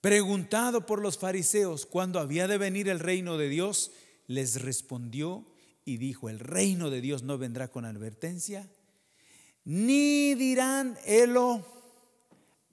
Preguntado 0.00 0.86
por 0.86 1.02
los 1.02 1.18
fariseos 1.18 1.86
cuándo 1.86 2.20
había 2.20 2.46
de 2.46 2.56
venir 2.56 2.88
el 2.88 3.00
reino 3.00 3.36
de 3.36 3.48
Dios, 3.48 3.90
les 4.28 4.62
respondió 4.62 5.44
y 5.84 5.96
dijo, 5.96 6.28
el 6.28 6.38
reino 6.38 6.90
de 6.90 7.00
Dios 7.00 7.24
no 7.24 7.38
vendrá 7.38 7.68
con 7.68 7.84
advertencia, 7.84 8.70
ni 9.64 10.34
dirán 10.34 10.96
helo 11.04 11.64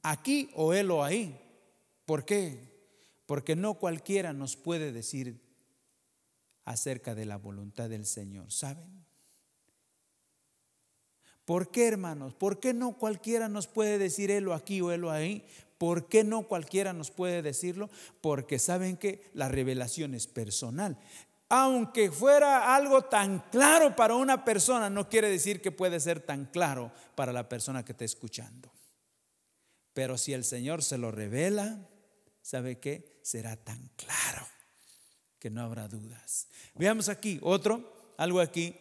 aquí 0.03 0.49
o 0.53 0.73
helo 0.73 1.03
ahí. 1.03 1.39
¿Por 2.05 2.25
qué? 2.25 2.75
Porque 3.25 3.55
no 3.55 3.73
cualquiera 3.75 4.33
nos 4.33 4.55
puede 4.55 4.91
decir 4.91 5.41
acerca 6.65 7.15
de 7.15 7.25
la 7.25 7.37
voluntad 7.37 7.89
del 7.89 8.05
Señor, 8.05 8.51
¿saben? 8.51 9.05
¿Por 11.45 11.69
qué, 11.69 11.87
hermanos? 11.87 12.33
¿Por 12.33 12.59
qué 12.59 12.73
no 12.73 12.97
cualquiera 12.97 13.47
nos 13.47 13.67
puede 13.67 13.97
decir 13.97 14.31
helo 14.31 14.53
aquí 14.53 14.81
o 14.81 14.91
helo 14.91 15.11
ahí? 15.11 15.45
¿Por 15.77 16.07
qué 16.07 16.23
no 16.23 16.47
cualquiera 16.47 16.91
nos 16.91 17.11
puede 17.11 17.41
decirlo? 17.41 17.89
Porque 18.19 18.57
saben 18.57 18.97
que 18.97 19.29
la 19.33 19.47
revelación 19.47 20.15
es 20.15 20.25
personal. 20.25 20.97
Aunque 21.49 22.11
fuera 22.11 22.75
algo 22.75 23.03
tan 23.03 23.39
claro 23.51 23.95
para 23.95 24.15
una 24.15 24.43
persona, 24.43 24.89
no 24.89 25.07
quiere 25.07 25.29
decir 25.29 25.61
que 25.61 25.71
puede 25.71 25.99
ser 25.99 26.19
tan 26.19 26.45
claro 26.45 26.91
para 27.15 27.31
la 27.31 27.47
persona 27.47 27.85
que 27.85 27.91
está 27.91 28.03
escuchando. 28.05 28.71
Pero 29.93 30.17
si 30.17 30.33
el 30.33 30.43
Señor 30.43 30.83
se 30.83 30.97
lo 30.97 31.11
revela, 31.11 31.87
¿sabe 32.41 32.79
qué? 32.79 33.19
Será 33.21 33.55
tan 33.55 33.89
claro 33.95 34.47
que 35.39 35.49
no 35.49 35.61
habrá 35.61 35.87
dudas. 35.87 36.47
Veamos 36.73 37.09
aquí 37.09 37.39
otro, 37.43 38.13
algo 38.17 38.39
aquí. 38.39 38.75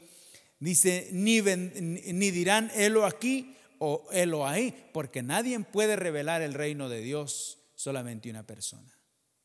Dice, 0.58 1.10
ni, 1.12 1.42
ni 1.42 2.30
dirán, 2.30 2.70
helo 2.74 3.04
aquí 3.04 3.54
o 3.78 4.06
helo 4.10 4.46
ahí, 4.46 4.88
porque 4.92 5.22
nadie 5.22 5.60
puede 5.60 5.96
revelar 5.96 6.40
el 6.40 6.54
reino 6.54 6.88
de 6.88 7.00
Dios, 7.00 7.58
solamente 7.74 8.30
una 8.30 8.46
persona. 8.46 8.98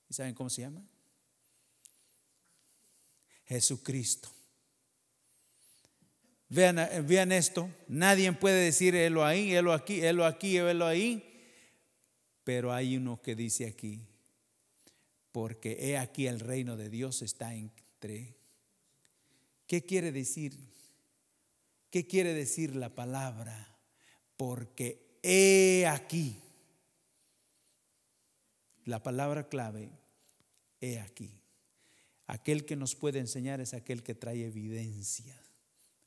¿Y 0.07 0.13
saben 0.13 0.33
cómo 0.33 0.49
se 0.49 0.61
llama? 0.61 0.81
Jesucristo. 3.49 4.29
Vean, 6.47 6.77
vean 7.05 7.33
esto, 7.33 7.69
nadie 7.89 8.31
puede 8.31 8.63
decir 8.63 8.95
helo 8.95 9.25
ahí, 9.25 9.53
helo 9.53 9.73
aquí, 9.73 9.99
helo 10.01 10.25
aquí, 10.25 10.57
helo 10.57 10.85
ahí, 10.85 11.23
pero 12.45 12.71
hay 12.71 12.95
uno 12.95 13.21
que 13.21 13.35
dice 13.35 13.67
aquí, 13.67 14.07
porque 15.33 15.77
he 15.79 15.97
aquí 15.97 16.25
el 16.25 16.39
reino 16.39 16.77
de 16.77 16.89
Dios 16.89 17.21
está 17.21 17.53
entre. 17.53 18.37
¿Qué 19.67 19.85
quiere 19.85 20.13
decir? 20.13 20.57
¿Qué 21.91 22.07
quiere 22.07 22.33
decir 22.33 22.75
la 22.75 22.95
palabra? 22.95 23.69
porque 24.39 25.19
he 25.21 25.85
aquí. 25.85 26.41
La 28.85 29.03
palabra 29.03 29.49
clave, 29.49 29.89
he 30.79 30.97
aquí. 31.01 31.38
Aquel 32.29 32.63
que 32.63 32.75
nos 32.75 32.93
puede 32.93 33.17
enseñar 33.17 33.59
es 33.59 33.73
aquel 33.73 34.03
que 34.03 34.13
trae 34.13 34.45
evidencia, 34.45 35.35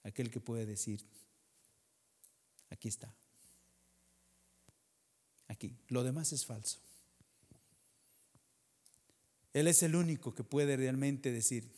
aquel 0.04 0.30
que 0.30 0.38
puede 0.38 0.66
decir, 0.66 1.04
aquí 2.70 2.86
está, 2.86 3.12
aquí. 5.48 5.76
Lo 5.88 6.04
demás 6.04 6.32
es 6.32 6.46
falso. 6.46 6.78
Él 9.52 9.66
es 9.66 9.82
el 9.82 9.96
único 9.96 10.32
que 10.32 10.44
puede 10.44 10.76
realmente 10.76 11.32
decir, 11.32 11.74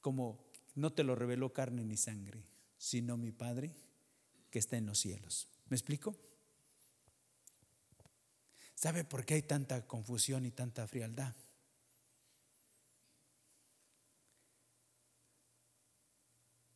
como 0.00 0.44
no 0.74 0.92
te 0.92 1.04
lo 1.04 1.14
reveló 1.14 1.52
carne 1.52 1.84
ni 1.84 1.96
sangre, 1.96 2.42
sino 2.78 3.16
mi 3.16 3.30
Padre 3.30 3.76
que 4.50 4.58
está 4.58 4.76
en 4.76 4.86
los 4.86 4.98
cielos. 4.98 5.46
¿Me 5.68 5.76
explico? 5.76 6.16
¿Sabe 8.74 9.04
por 9.04 9.24
qué 9.24 9.34
hay 9.34 9.42
tanta 9.42 9.86
confusión 9.86 10.46
y 10.46 10.50
tanta 10.50 10.88
frialdad? 10.88 11.32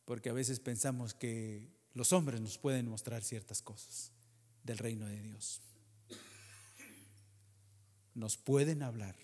Porque 0.09 0.31
a 0.31 0.33
veces 0.33 0.59
pensamos 0.59 1.13
que 1.13 1.69
los 1.93 2.13
hombres 2.13 2.41
nos 2.41 2.57
pueden 2.57 2.87
mostrar 2.87 3.23
ciertas 3.23 3.61
cosas 3.61 4.11
del 4.63 4.79
reino 4.79 5.05
de 5.05 5.21
Dios. 5.21 5.61
Nos 8.15 8.35
pueden 8.35 8.81
hablar, 8.81 9.15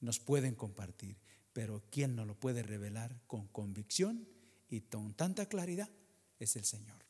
nos 0.00 0.20
pueden 0.20 0.54
compartir, 0.54 1.16
pero 1.52 1.82
¿quién 1.90 2.14
nos 2.14 2.28
lo 2.28 2.38
puede 2.38 2.62
revelar 2.62 3.20
con 3.26 3.48
convicción 3.48 4.28
y 4.68 4.82
con 4.82 5.14
tanta 5.14 5.46
claridad? 5.46 5.90
es 6.38 6.54
el 6.54 6.64
Señor. 6.64 7.04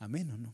Amén 0.00 0.32
o 0.32 0.36
no. 0.36 0.52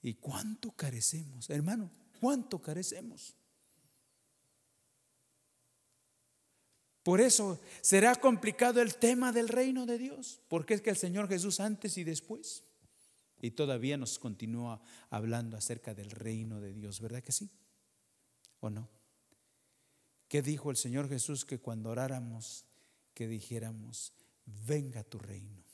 ¿Y 0.00 0.14
cuánto 0.14 0.70
carecemos, 0.70 1.50
hermano? 1.50 1.90
¿Cuánto 2.22 2.62
carecemos? 2.62 3.37
Por 7.08 7.22
eso 7.22 7.58
será 7.80 8.14
complicado 8.16 8.82
el 8.82 8.96
tema 8.96 9.32
del 9.32 9.48
reino 9.48 9.86
de 9.86 9.96
Dios, 9.96 10.42
porque 10.46 10.74
es 10.74 10.82
que 10.82 10.90
el 10.90 10.96
Señor 10.98 11.26
Jesús 11.26 11.58
antes 11.58 11.96
y 11.96 12.04
después, 12.04 12.64
y 13.40 13.52
todavía 13.52 13.96
nos 13.96 14.18
continúa 14.18 14.82
hablando 15.08 15.56
acerca 15.56 15.94
del 15.94 16.10
reino 16.10 16.60
de 16.60 16.74
Dios, 16.74 17.00
¿verdad 17.00 17.22
que 17.22 17.32
sí? 17.32 17.48
¿O 18.60 18.68
no? 18.68 18.90
¿Qué 20.28 20.42
dijo 20.42 20.70
el 20.70 20.76
Señor 20.76 21.08
Jesús 21.08 21.46
que 21.46 21.58
cuando 21.58 21.88
oráramos 21.88 22.66
que 23.14 23.26
dijéramos, 23.26 24.12
venga 24.66 25.02
tu 25.02 25.18
reino, 25.18 25.64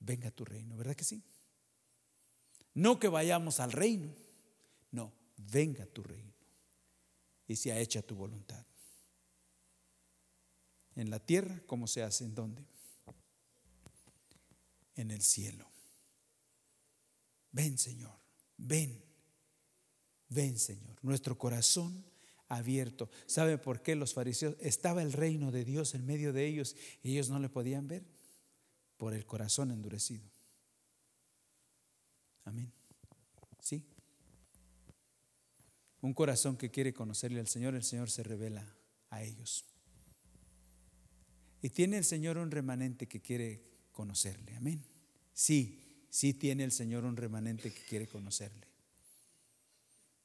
venga 0.00 0.30
tu 0.30 0.44
reino, 0.44 0.76
¿verdad 0.76 0.96
que 0.96 1.04
sí? 1.04 1.22
No 2.74 2.98
que 2.98 3.08
vayamos 3.08 3.58
al 3.58 3.72
reino, 3.72 4.14
no, 4.90 5.14
venga 5.38 5.86
tu 5.86 6.02
reino 6.02 6.34
y 7.48 7.56
sea 7.56 7.80
hecha 7.80 8.02
tu 8.02 8.14
voluntad. 8.14 8.66
En 10.96 11.10
la 11.10 11.18
tierra, 11.18 11.60
como 11.66 11.86
se 11.86 12.02
hace 12.02 12.24
en 12.24 12.34
dónde? 12.34 12.64
en 14.96 15.10
el 15.10 15.22
cielo. 15.22 15.68
Ven, 17.50 17.76
Señor, 17.78 18.16
ven, 18.56 19.02
ven, 20.28 20.58
Señor. 20.58 20.96
Nuestro 21.02 21.36
corazón 21.36 22.04
abierto. 22.48 23.10
¿Sabe 23.26 23.58
por 23.58 23.82
qué 23.82 23.94
los 23.94 24.14
fariseos? 24.14 24.56
Estaba 24.60 25.02
el 25.02 25.12
reino 25.12 25.50
de 25.50 25.64
Dios 25.64 25.94
en 25.94 26.06
medio 26.06 26.32
de 26.32 26.46
ellos 26.46 26.76
y 27.02 27.12
ellos 27.12 27.28
no 27.28 27.38
le 27.38 27.48
podían 27.48 27.88
ver 27.88 28.04
por 28.96 29.14
el 29.14 29.26
corazón 29.26 29.70
endurecido. 29.70 30.24
Amén. 32.44 32.72
¿Sí? 33.60 33.84
Un 36.00 36.14
corazón 36.14 36.56
que 36.56 36.70
quiere 36.70 36.92
conocerle 36.92 37.40
al 37.40 37.48
Señor, 37.48 37.74
el 37.74 37.84
Señor 37.84 38.10
se 38.10 38.22
revela 38.22 38.74
a 39.10 39.22
ellos. 39.22 39.64
Y 41.62 41.70
tiene 41.70 41.96
el 41.96 42.04
Señor 42.04 42.38
un 42.38 42.50
remanente 42.50 43.06
que 43.06 43.20
quiere 43.20 43.62
conocerle. 43.92 44.56
Amén. 44.56 44.84
Sí, 45.32 46.06
sí 46.10 46.34
tiene 46.34 46.64
el 46.64 46.72
Señor 46.72 47.04
un 47.04 47.16
remanente 47.16 47.72
que 47.72 47.82
quiere 47.84 48.08
conocerle. 48.08 48.66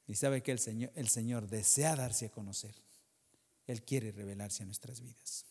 Y 0.08 0.16
sabe 0.16 0.42
que 0.42 0.50
el 0.50 0.58
Señor, 0.58 0.90
el 0.96 1.08
Señor 1.08 1.48
desea 1.48 1.94
darse 1.94 2.26
a 2.26 2.30
conocer. 2.30 2.74
Él 3.68 3.82
quiere 3.82 4.10
revelarse 4.10 4.64
a 4.64 4.66
nuestras 4.66 5.00
vidas. 5.00 5.46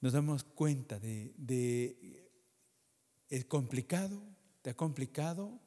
Nos 0.00 0.12
damos 0.12 0.42
cuenta 0.42 0.98
de, 0.98 1.34
de 1.36 2.30
es 3.28 3.44
complicado, 3.44 4.22
te 4.62 4.70
ha 4.70 4.76
complicado, 4.76 5.60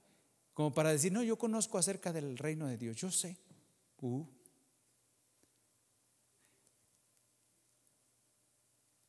como 0.54 0.74
para 0.74 0.92
decir, 0.92 1.12
no, 1.12 1.24
yo 1.24 1.38
conozco 1.38 1.78
acerca 1.78 2.12
del 2.12 2.38
reino 2.38 2.68
de 2.68 2.78
Dios, 2.78 2.98
yo 2.98 3.12
sé. 3.12 3.38
Uh. 4.02 4.26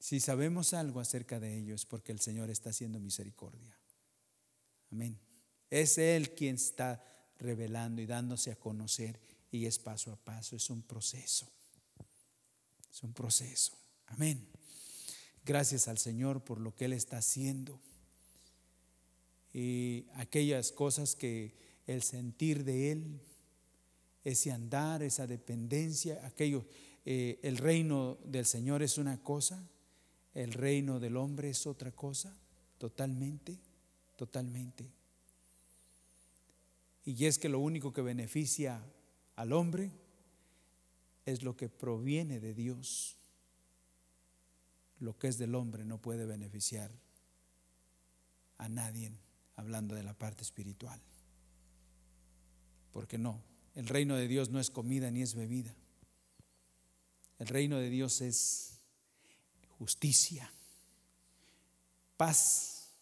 Si 0.03 0.19
sabemos 0.19 0.75
algo 0.75 0.99
acerca 0.99 1.39
de 1.39 1.57
ello 1.57 1.77
es 1.77 1.87
porque 1.87 2.11
el 2.11 2.19
Señor 2.19 2.51
está 2.51 2.71
haciendo 2.71 2.99
misericordia. 2.99 3.79
Amén. 4.91 5.17
Es 5.71 5.97
Él 5.97 6.35
quien 6.35 6.57
está 6.57 7.05
revelando 7.39 8.03
y 8.03 8.07
dándose 8.07 8.51
a 8.51 8.57
conocer 8.57 9.21
y 9.53 9.65
es 9.67 9.79
paso 9.79 10.11
a 10.11 10.17
paso, 10.17 10.57
es 10.57 10.71
un 10.71 10.83
proceso. 10.83 11.49
Es 12.91 13.05
un 13.05 13.15
proceso. 13.15 13.79
Amén. 14.07 14.45
Gracias 15.45 15.87
al 15.87 15.99
Señor 15.99 16.43
por 16.43 16.61
lo 16.61 16.75
que 16.75 16.87
Él 16.87 16.95
está 16.95 17.19
haciendo. 17.19 17.81
Y 19.53 20.07
aquellas 20.15 20.73
cosas 20.73 21.15
que 21.15 21.55
el 21.87 22.03
sentir 22.03 22.65
de 22.65 22.91
Él, 22.91 23.21
ese 24.25 24.51
andar, 24.51 25.05
esa 25.05 25.29
dependencia, 25.29 26.27
aquello, 26.27 26.67
eh, 27.05 27.39
el 27.45 27.57
reino 27.57 28.19
del 28.25 28.47
Señor 28.47 28.83
es 28.83 28.99
una 28.99 29.23
cosa, 29.23 29.69
el 30.35 30.53
reino 30.53 30.99
del 30.99 31.17
hombre 31.17 31.51
es 31.51 31.67
otra 31.67 31.93
cosa, 31.93 32.35
totalmente, 32.79 33.59
totalmente. 34.17 34.91
Y 37.05 37.27
es 37.27 37.39
que 37.39 37.49
lo 37.49 37.59
único 37.59 37.93
que 37.93 38.03
beneficia 38.03 38.83
al 39.37 39.53
hombre 39.53 39.91
es 41.27 41.43
lo 41.43 41.57
que 41.57 41.69
proviene 41.69 42.41
de 42.41 42.55
Dios. 42.55 43.17
Lo 45.01 45.19
que 45.19 45.29
es 45.29 45.39
del 45.39 45.55
hombre 45.55 45.85
no 45.85 45.99
puede 45.99 46.27
beneficiar 46.27 46.91
a 48.59 48.69
nadie, 48.69 49.13
hablando 49.57 49.95
de 49.97 50.05
la 50.05 50.15
parte 50.15 50.45
espiritual. 50.45 51.01
Porque 52.93 53.19
no, 53.19 53.43
el 53.75 53.89
reino 53.89 54.17
de 54.17 54.29
Dios 54.29 54.51
no 54.51 54.61
es 54.61 54.71
comida 54.71 55.11
ni 55.11 55.23
es 55.23 55.35
bebida. 55.35 55.75
El 57.39 57.49
reino 57.49 57.79
de 57.79 57.91
Dios 57.91 58.21
es 58.21 58.72
justicia, 59.83 60.49
paz 62.17 62.93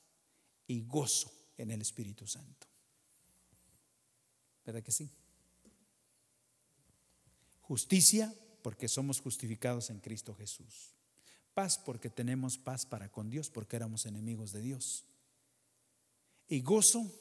y 0.66 0.80
gozo 0.80 1.30
en 1.58 1.70
el 1.70 1.82
Espíritu 1.82 2.26
Santo. 2.26 2.66
¿Verdad 4.64 4.82
que 4.82 4.90
sí? 4.90 5.10
Justicia 7.60 8.34
porque 8.62 8.88
somos 8.88 9.20
justificados 9.20 9.90
en 9.90 10.00
Cristo 10.00 10.34
Jesús. 10.34 10.94
Paz 11.52 11.76
porque 11.76 12.08
tenemos 12.08 12.56
paz 12.56 12.86
para 12.86 13.12
con 13.12 13.28
Dios, 13.28 13.50
porque 13.50 13.76
éramos 13.76 14.06
enemigos 14.06 14.52
de 14.52 14.62
Dios. 14.62 15.04
Y 16.48 16.62
gozo 16.62 17.12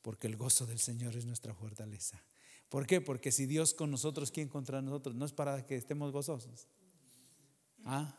porque 0.00 0.28
el 0.28 0.38
gozo 0.38 0.64
del 0.64 0.78
Señor 0.78 1.14
es 1.14 1.26
nuestra 1.26 1.52
fortaleza. 1.52 2.24
¿Por 2.70 2.86
qué? 2.86 3.02
Porque 3.02 3.30
si 3.32 3.44
Dios 3.44 3.74
con 3.74 3.90
nosotros, 3.90 4.30
¿quién 4.30 4.48
contra 4.48 4.80
nosotros? 4.80 5.14
No 5.14 5.26
es 5.26 5.32
para 5.34 5.66
que 5.66 5.76
estemos 5.76 6.10
gozosos. 6.10 6.68
¿Ah? 7.86 8.14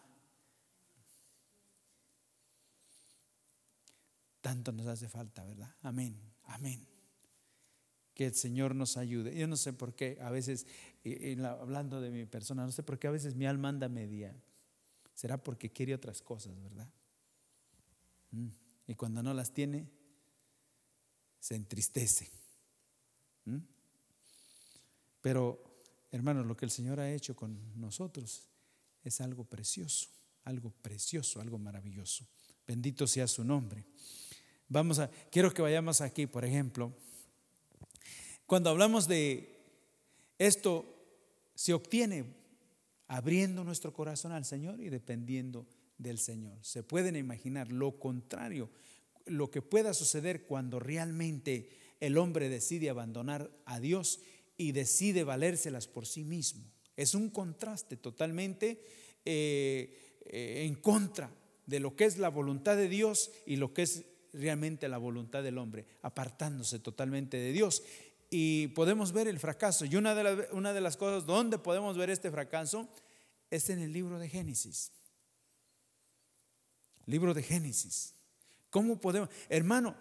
Tanto 4.41 4.71
nos 4.71 4.88
hace 4.88 5.08
falta, 5.08 5.45
¿verdad? 5.45 5.75
Amén, 5.84 6.19
amén 6.45 6.97
que 8.17 8.25
el 8.25 8.34
Señor 8.34 8.73
nos 8.73 8.97
ayude. 8.97 9.38
Yo 9.38 9.45
no 9.45 9.56
sé 9.56 9.73
por 9.73 9.93
qué, 9.93 10.17
a 10.23 10.32
veces, 10.32 10.65
hablando 11.45 12.01
de 12.01 12.10
mi 12.10 12.25
persona, 12.25 12.65
no 12.65 12.71
sé 12.71 12.82
por 12.82 12.97
qué 12.97 13.06
a 13.06 13.12
veces 13.12 13.36
mi 13.36 13.45
alma 13.45 13.69
anda 13.69 13.89
media. 13.89 14.36
Será 15.13 15.38
porque 15.38 15.69
quiere 15.69 15.93
otras 15.93 16.23
cosas, 16.23 16.60
¿verdad? 16.63 16.91
Mm. 18.32 18.47
Y 18.88 18.95
cuando 18.95 19.21
no 19.21 19.36
las 19.36 19.53
tiene, 19.53 19.88
se 21.39 21.58
entristece. 21.58 22.32
Mm. 23.45 23.60
Pero, 25.21 25.63
hermanos, 26.10 26.47
lo 26.47 26.58
que 26.58 26.65
el 26.65 26.71
Señor 26.71 26.99
ha 26.99 27.12
hecho 27.12 27.36
con 27.36 27.80
nosotros 27.80 28.49
es 29.03 29.21
algo 29.21 29.43
precioso, 29.43 30.10
algo 30.43 30.71
precioso, 30.81 31.41
algo 31.41 31.57
maravilloso. 31.57 32.27
Bendito 32.67 33.07
sea 33.07 33.27
su 33.27 33.43
nombre. 33.43 33.86
Vamos 34.67 34.99
a, 34.99 35.10
quiero 35.31 35.53
que 35.53 35.62
vayamos 35.62 36.01
aquí, 36.01 36.27
por 36.27 36.43
ejemplo, 36.43 36.93
cuando 38.45 38.69
hablamos 38.69 39.07
de 39.07 39.57
esto, 40.38 40.86
se 41.55 41.73
obtiene 41.73 42.25
abriendo 43.07 43.63
nuestro 43.63 43.93
corazón 43.93 44.31
al 44.31 44.45
Señor 44.45 44.79
y 44.81 44.89
dependiendo 44.89 45.67
del 45.97 46.19
Señor. 46.19 46.57
Se 46.63 46.83
pueden 46.83 47.15
imaginar 47.15 47.71
lo 47.71 47.99
contrario, 47.99 48.69
lo 49.25 49.49
que 49.49 49.62
pueda 49.62 49.93
suceder 49.93 50.45
cuando 50.45 50.79
realmente 50.79 51.69
el 51.99 52.17
hombre 52.17 52.49
decide 52.49 52.89
abandonar 52.89 53.51
a 53.65 53.79
Dios 53.79 54.19
y 54.57 54.71
decide 54.71 55.23
valérselas 55.23 55.88
por 55.88 56.05
sí 56.05 56.23
mismo. 56.23 56.63
Es 56.97 57.13
un 57.13 57.29
contraste 57.29 57.95
totalmente 57.95 58.83
eh, 59.23 60.19
eh, 60.25 60.63
en 60.65 60.75
contra 60.75 61.31
de 61.65 61.79
lo 61.79 61.95
que 61.95 62.05
es 62.05 62.17
la 62.17 62.29
voluntad 62.29 62.75
de 62.75 62.89
Dios 62.89 63.31
y 63.45 63.55
lo 63.55 63.73
que 63.73 63.83
es 63.83 64.03
realmente 64.33 64.89
la 64.89 64.97
voluntad 64.97 65.43
del 65.43 65.57
hombre, 65.57 65.86
apartándose 66.01 66.79
totalmente 66.79 67.37
de 67.37 67.54
Dios 67.54 67.83
y 68.29 68.67
podemos 68.69 69.12
ver 69.13 69.27
el 69.27 69.39
fracaso. 69.39 69.85
Y 69.85 69.95
una 69.95 70.15
de, 70.15 70.48
una 70.52 70.73
de 70.73 70.81
las 70.81 70.98
cosas 70.98 71.25
donde 71.25 71.58
podemos 71.58 71.98
ver 71.98 72.10
este 72.10 72.31
fracaso 72.31 72.89
es 73.50 73.69
en 73.69 73.79
el 73.79 73.93
libro 73.93 74.19
de 74.19 74.29
Génesis. 74.29 74.91
Libro 77.06 77.33
de 77.33 77.43
Génesis. 77.43 78.13
¿Cómo 78.69 79.00
podemos, 79.00 79.29
hermano, 79.48 79.95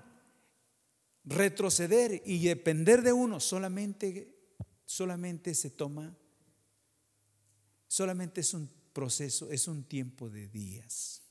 retroceder 1.25 2.23
y 2.25 2.45
depender 2.45 3.03
de 3.03 3.13
uno 3.13 3.41
solamente 3.41 4.33
solamente 4.85 5.55
se 5.55 5.71
toma 5.71 6.17
solamente 7.89 8.41
es 8.41 8.55
un 8.55 8.71
proceso, 8.93 9.51
es 9.51 9.69
un 9.69 9.85
tiempo 9.85 10.31
de 10.31 10.49
días 10.49 11.23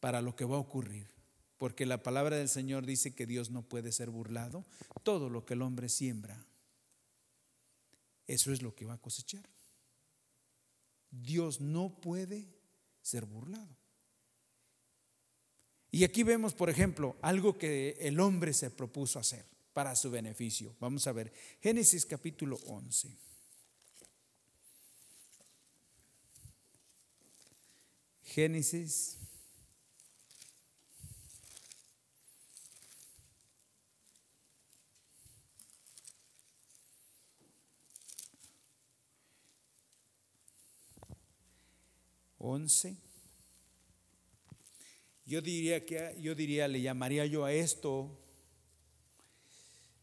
para 0.00 0.20
lo 0.20 0.34
que 0.36 0.44
va 0.44 0.56
a 0.56 0.60
ocurrir 0.60 1.18
porque 1.58 1.86
la 1.86 2.02
palabra 2.02 2.36
del 2.36 2.48
Señor 2.48 2.86
dice 2.86 3.14
que 3.14 3.26
Dios 3.26 3.50
no 3.50 3.62
puede 3.62 3.90
ser 3.90 4.10
burlado. 4.10 4.64
Todo 5.02 5.28
lo 5.28 5.44
que 5.44 5.54
el 5.54 5.62
hombre 5.62 5.88
siembra, 5.88 6.46
eso 8.26 8.52
es 8.52 8.62
lo 8.62 8.74
que 8.74 8.86
va 8.86 8.94
a 8.94 9.02
cosechar. 9.02 9.44
Dios 11.10 11.60
no 11.60 12.00
puede 12.00 12.46
ser 13.02 13.26
burlado. 13.26 13.76
Y 15.90 16.04
aquí 16.04 16.22
vemos, 16.22 16.54
por 16.54 16.70
ejemplo, 16.70 17.16
algo 17.22 17.58
que 17.58 17.96
el 18.00 18.20
hombre 18.20 18.52
se 18.52 18.70
propuso 18.70 19.18
hacer 19.18 19.44
para 19.72 19.96
su 19.96 20.10
beneficio. 20.10 20.76
Vamos 20.78 21.06
a 21.06 21.12
ver, 21.12 21.32
Génesis 21.60 22.06
capítulo 22.06 22.56
11. 22.66 23.27
Génesis 28.28 29.16
11. 42.36 42.96
Yo 45.24 45.40
diría 45.40 45.86
que 45.86 46.14
yo 46.20 46.34
diría 46.34 46.68
le 46.68 46.82
llamaría 46.82 47.24
yo 47.24 47.46
a 47.46 47.52
esto 47.52 48.18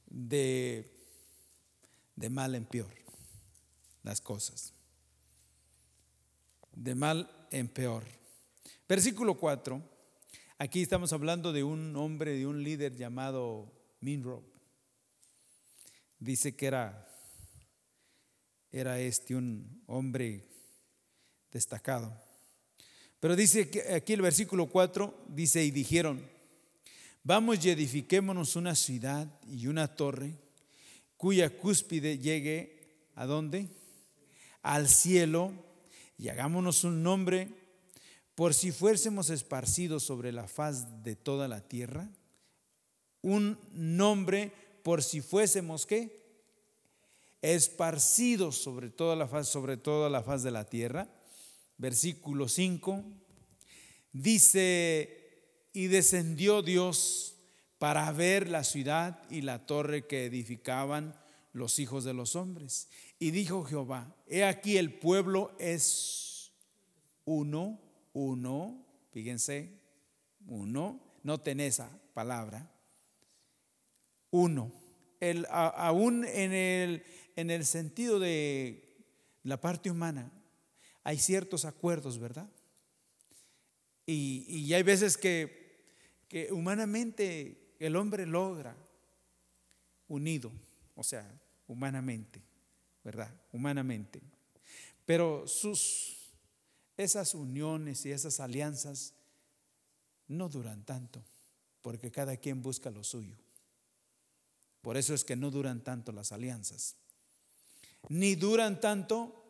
de 0.08 0.92
de 2.16 2.30
mal 2.30 2.56
en 2.56 2.66
peor 2.66 2.94
las 4.02 4.20
cosas. 4.20 4.74
de 6.74 6.94
mal 6.94 7.35
en 7.56 7.70
peor. 7.70 8.04
Versículo 8.88 9.36
4. 9.36 9.82
Aquí 10.58 10.82
estamos 10.82 11.14
hablando 11.14 11.54
de 11.54 11.64
un 11.64 11.96
hombre, 11.96 12.38
de 12.38 12.46
un 12.46 12.64
líder 12.64 12.96
llamado 12.96 13.72
Minro. 14.02 14.44
Dice 16.20 16.56
que 16.56 16.66
era, 16.66 17.08
era 18.72 19.00
este 19.00 19.36
un 19.36 19.84
hombre 19.88 20.48
destacado. 21.52 22.22
Pero 23.20 23.36
dice 23.36 23.70
que 23.70 23.94
aquí 23.94 24.14
el 24.14 24.22
versículo 24.22 24.68
4 24.68 25.26
dice, 25.30 25.64
y 25.64 25.72
dijeron, 25.72 26.30
vamos 27.24 27.64
y 27.66 27.70
edifiquémonos 27.70 28.56
una 28.56 28.76
ciudad 28.76 29.28
y 29.48 29.68
una 29.68 29.96
torre 29.96 30.36
cuya 31.16 31.50
cúspide 31.58 32.20
llegue 32.20 33.08
a 33.16 33.26
dónde? 33.26 33.70
Al 34.62 34.90
cielo 34.90 35.65
y 36.18 36.30
hagámonos 36.30 36.84
un 36.84 37.04
nombre 37.04 37.50
por 38.36 38.54
si 38.54 38.72
fuésemos 38.72 39.30
esparcidos 39.30 40.04
sobre 40.04 40.32
la 40.32 40.48
faz 40.48 41.04
de 41.04 41.16
toda 41.16 41.48
la 41.48 41.62
tierra. 41.62 42.10
Un 43.22 43.58
nombre 43.72 44.52
por 44.84 45.04
si 45.04 45.22
fuésemos 45.22 45.86
qué? 45.86 46.24
Esparcidos 47.42 48.58
sobre 48.58 48.90
toda 48.90 49.16
la 49.16 49.28
faz, 49.28 49.48
sobre 49.48 49.78
toda 49.78 50.10
la 50.10 50.22
faz 50.22 50.44
de 50.44 50.52
la 50.52 50.66
tierra. 50.66 51.08
Versículo 51.78 52.48
5 52.48 53.04
dice, 54.12 55.26
y 55.74 55.88
descendió 55.88 56.62
Dios 56.62 57.36
para 57.78 58.12
ver 58.12 58.50
la 58.50 58.64
ciudad 58.64 59.22
y 59.30 59.42
la 59.42 59.66
torre 59.66 60.08
que 60.08 60.26
edificaban 60.26 61.16
los 61.52 61.80
hijos 61.80 62.04
de 62.04 62.14
los 62.14 62.36
hombres. 62.36 62.90
Y 63.18 63.32
dijo 63.32 63.64
Jehová, 63.64 64.14
he 64.28 64.44
aquí 64.44 64.78
el 64.78 64.94
pueblo 64.94 65.56
es 65.58 66.52
uno, 67.24 67.80
uno, 68.14 68.86
fíjense, 69.12 69.80
uno, 70.48 71.02
noten 71.24 71.60
esa 71.60 71.90
palabra, 72.14 72.72
uno. 74.32 74.72
El, 75.20 75.48
aún 75.50 76.26
en 76.26 76.52
el, 76.52 77.04
en 77.36 77.50
el 77.50 77.66
sentido 77.66 78.20
de 78.20 79.06
la 79.44 79.60
parte 79.60 79.90
humana, 79.90 80.32
hay 81.04 81.18
ciertos 81.18 81.66
acuerdos, 81.66 82.20
¿verdad? 82.20 82.50
Y, 84.06 84.46
y 84.48 84.74
hay 84.74 84.84
veces 84.84 85.18
que, 85.18 85.86
que 86.28 86.52
humanamente 86.52 87.76
el 87.80 87.96
hombre 87.96 88.26
logra 88.26 88.76
unido, 90.08 90.52
o 90.96 91.04
sea, 91.04 91.28
humanamente, 91.68 92.42
¿verdad? 93.06 93.34
Humanamente. 93.54 94.22
Pero 95.06 95.48
sus, 95.48 96.18
esas 96.98 97.34
uniones 97.34 98.06
y 98.06 98.12
esas 98.12 98.42
alianzas 98.42 99.14
no 100.28 100.50
duran 100.50 100.84
tanto, 100.84 101.24
porque 101.82 102.12
cada 102.12 102.36
quien 102.36 102.62
busca 102.62 102.92
lo 102.92 103.06
suyo. 103.06 103.38
Por 104.82 104.98
eso 104.98 105.14
es 105.14 105.24
que 105.24 105.38
no 105.38 105.50
duran 105.50 105.82
tanto 105.82 106.12
las 106.12 106.34
alianzas. 106.34 106.98
Ni 108.10 108.36
duran 108.36 108.82
tanto 108.82 109.42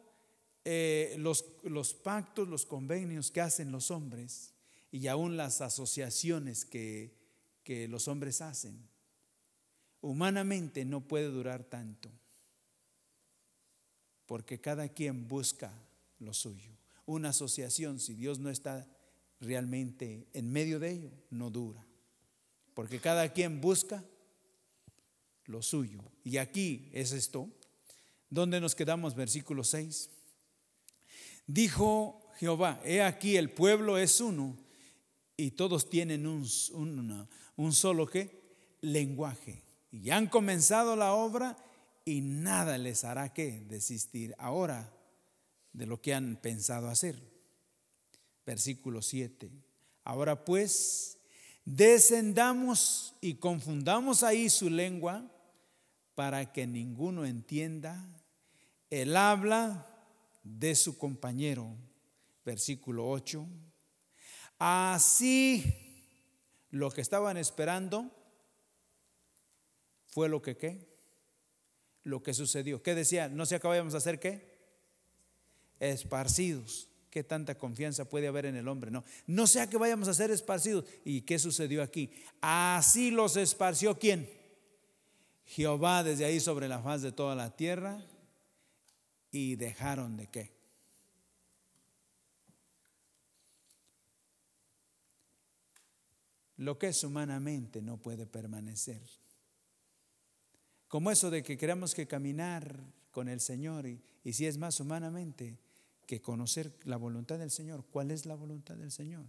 eh, 0.63 1.15
los, 1.17 1.93
pactos, 1.93 2.47
los 2.47 2.67
convenios 2.67 3.31
que 3.31 3.41
hacen 3.41 3.71
los 3.71 3.89
hombres 3.89 4.53
y 4.91 5.07
aún 5.07 5.37
las 5.37 5.61
asociaciones 5.61 6.65
que 6.65 7.17
los 7.89 8.07
hombres 8.07 8.41
hacen 8.41 8.87
humanamente 10.05 10.85
no 10.85 11.01
puede 11.01 11.29
durar 11.29 11.63
tanto, 11.63 12.11
porque 14.25 14.59
cada 14.59 14.89
quien 14.89 15.27
busca 15.27 15.73
lo 16.19 16.33
suyo. 16.33 16.71
Una 17.05 17.29
asociación, 17.29 17.99
si 17.99 18.15
Dios 18.15 18.39
no 18.39 18.49
está 18.49 18.87
realmente 19.39 20.27
en 20.33 20.51
medio 20.51 20.79
de 20.79 20.91
ello, 20.91 21.11
no 21.29 21.49
dura, 21.49 21.85
porque 22.73 22.99
cada 22.99 23.31
quien 23.31 23.61
busca 23.61 24.03
lo 25.45 25.61
suyo. 25.61 26.03
Y 26.23 26.37
aquí 26.37 26.89
es 26.93 27.11
esto, 27.11 27.49
donde 28.29 28.59
nos 28.59 28.75
quedamos, 28.75 29.15
versículo 29.15 29.63
6. 29.63 30.09
Dijo 31.47 32.25
Jehová, 32.37 32.81
he 32.83 33.01
aquí 33.01 33.37
el 33.37 33.51
pueblo 33.51 33.97
es 33.97 34.19
uno 34.19 34.57
y 35.37 35.51
todos 35.51 35.89
tienen 35.89 36.25
un, 36.25 36.47
un, 37.55 37.73
solo 37.73 38.07
¿qué? 38.07 38.41
lenguaje 38.81 39.63
y 39.91 40.09
han 40.09 40.27
comenzado 40.27 40.95
la 40.95 41.13
obra 41.13 41.57
y 42.05 42.21
nada 42.21 42.77
les 42.77 43.03
hará 43.03 43.33
que 43.33 43.61
desistir 43.67 44.35
ahora 44.37 44.93
de 45.73 45.87
lo 45.87 45.99
que 46.01 46.13
han 46.13 46.37
pensado 46.37 46.87
hacer. 46.87 47.19
Versículo 48.45 49.01
7. 49.01 49.51
Ahora 50.03 50.45
pues, 50.45 51.17
descendamos 51.65 53.15
y 53.21 53.35
confundamos 53.35 54.21
ahí 54.21 54.49
su 54.51 54.69
lengua 54.69 55.29
para 56.13 56.53
que 56.53 56.67
ninguno 56.67 57.25
entienda 57.25 58.07
el 58.91 59.17
habla 59.17 59.87
de 60.43 60.75
su 60.75 60.99
compañero. 60.99 61.75
Versículo 62.45 63.09
8. 63.09 63.45
Así 64.59 65.63
lo 66.69 66.91
que 66.91 67.01
estaban 67.01 67.35
esperando 67.37 68.11
fue 70.05 70.29
lo 70.29 70.41
que 70.43 70.55
qué? 70.55 70.94
Lo 72.05 72.23
que 72.23 72.33
sucedió. 72.33 72.81
¿Qué 72.81 72.95
decía? 72.95 73.27
¿No 73.27 73.45
se 73.45 73.55
acabamos 73.55 73.93
a 73.93 73.97
hacer 73.97 74.19
qué? 74.19 74.55
Esparcidos. 75.81 76.87
¿Qué 77.09 77.23
tanta 77.23 77.57
confianza 77.57 78.05
puede 78.05 78.27
haber 78.27 78.45
en 78.45 78.55
el 78.55 78.67
hombre? 78.67 78.91
No, 78.91 79.03
no 79.25 79.47
sea 79.47 79.69
que 79.69 79.77
vayamos 79.77 80.07
a 80.07 80.13
ser 80.13 80.31
esparcidos. 80.31 80.85
¿Y 81.03 81.21
qué 81.21 81.39
sucedió 81.39 81.81
aquí? 81.81 82.11
Así 82.41 83.11
los 83.11 83.35
esparció 83.37 83.99
quién? 83.99 84.29
Jehová 85.45 86.03
desde 86.03 86.25
ahí 86.25 86.39
sobre 86.39 86.67
la 86.67 86.79
faz 86.79 87.01
de 87.01 87.11
toda 87.11 87.35
la 87.35 87.55
tierra 87.55 88.01
y 89.31 89.55
dejaron 89.55 90.15
de 90.15 90.27
qué? 90.27 90.55
Lo 96.57 96.77
que 96.77 96.87
es 96.87 97.03
humanamente 97.03 97.81
no 97.81 97.97
puede 97.97 98.25
permanecer. 98.25 99.01
Como 100.87 101.11
eso 101.11 101.29
de 101.29 101.43
que 101.43 101.57
queremos 101.57 101.95
que 101.95 102.07
caminar 102.07 102.79
con 103.11 103.29
el 103.29 103.39
Señor 103.39 103.87
y, 103.87 104.01
si 104.33 104.45
es 104.45 104.57
más 104.57 104.79
humanamente 104.79 105.57
que 106.05 106.21
conocer 106.21 106.73
la 106.83 106.97
voluntad 106.97 107.39
del 107.39 107.49
Señor. 107.49 107.85
¿Cuál 107.89 108.11
es 108.11 108.25
la 108.25 108.35
voluntad 108.35 108.75
del 108.75 108.91
Señor? 108.91 109.25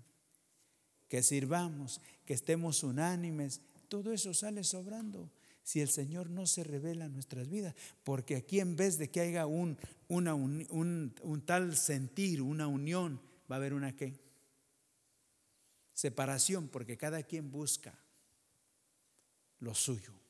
Que 1.08 1.22
sirvamos, 1.22 2.00
que 2.24 2.34
estemos 2.34 2.82
unánimes. 2.82 3.60
Todo 3.88 4.12
eso 4.12 4.34
sale 4.34 4.64
sobrando 4.64 5.30
si 5.62 5.80
el 5.80 5.88
Señor 5.88 6.30
no 6.30 6.46
se 6.46 6.64
revela 6.64 7.04
en 7.04 7.12
nuestras 7.12 7.48
vidas. 7.48 7.74
Porque 8.02 8.34
aquí 8.34 8.58
en 8.58 8.74
vez 8.74 8.98
de 8.98 9.08
que 9.08 9.20
haya 9.20 9.46
un, 9.46 9.78
un 10.08 11.42
tal 11.46 11.76
sentir, 11.76 12.42
una 12.42 12.66
unión, 12.66 13.20
va 13.50 13.56
a 13.56 13.58
haber 13.58 13.72
una 13.72 13.94
qué? 13.94 14.18
Separación, 15.94 16.68
porque 16.68 16.98
cada 16.98 17.22
quien 17.22 17.50
busca 17.50 17.96
lo 19.60 19.74
suyo. 19.74 20.25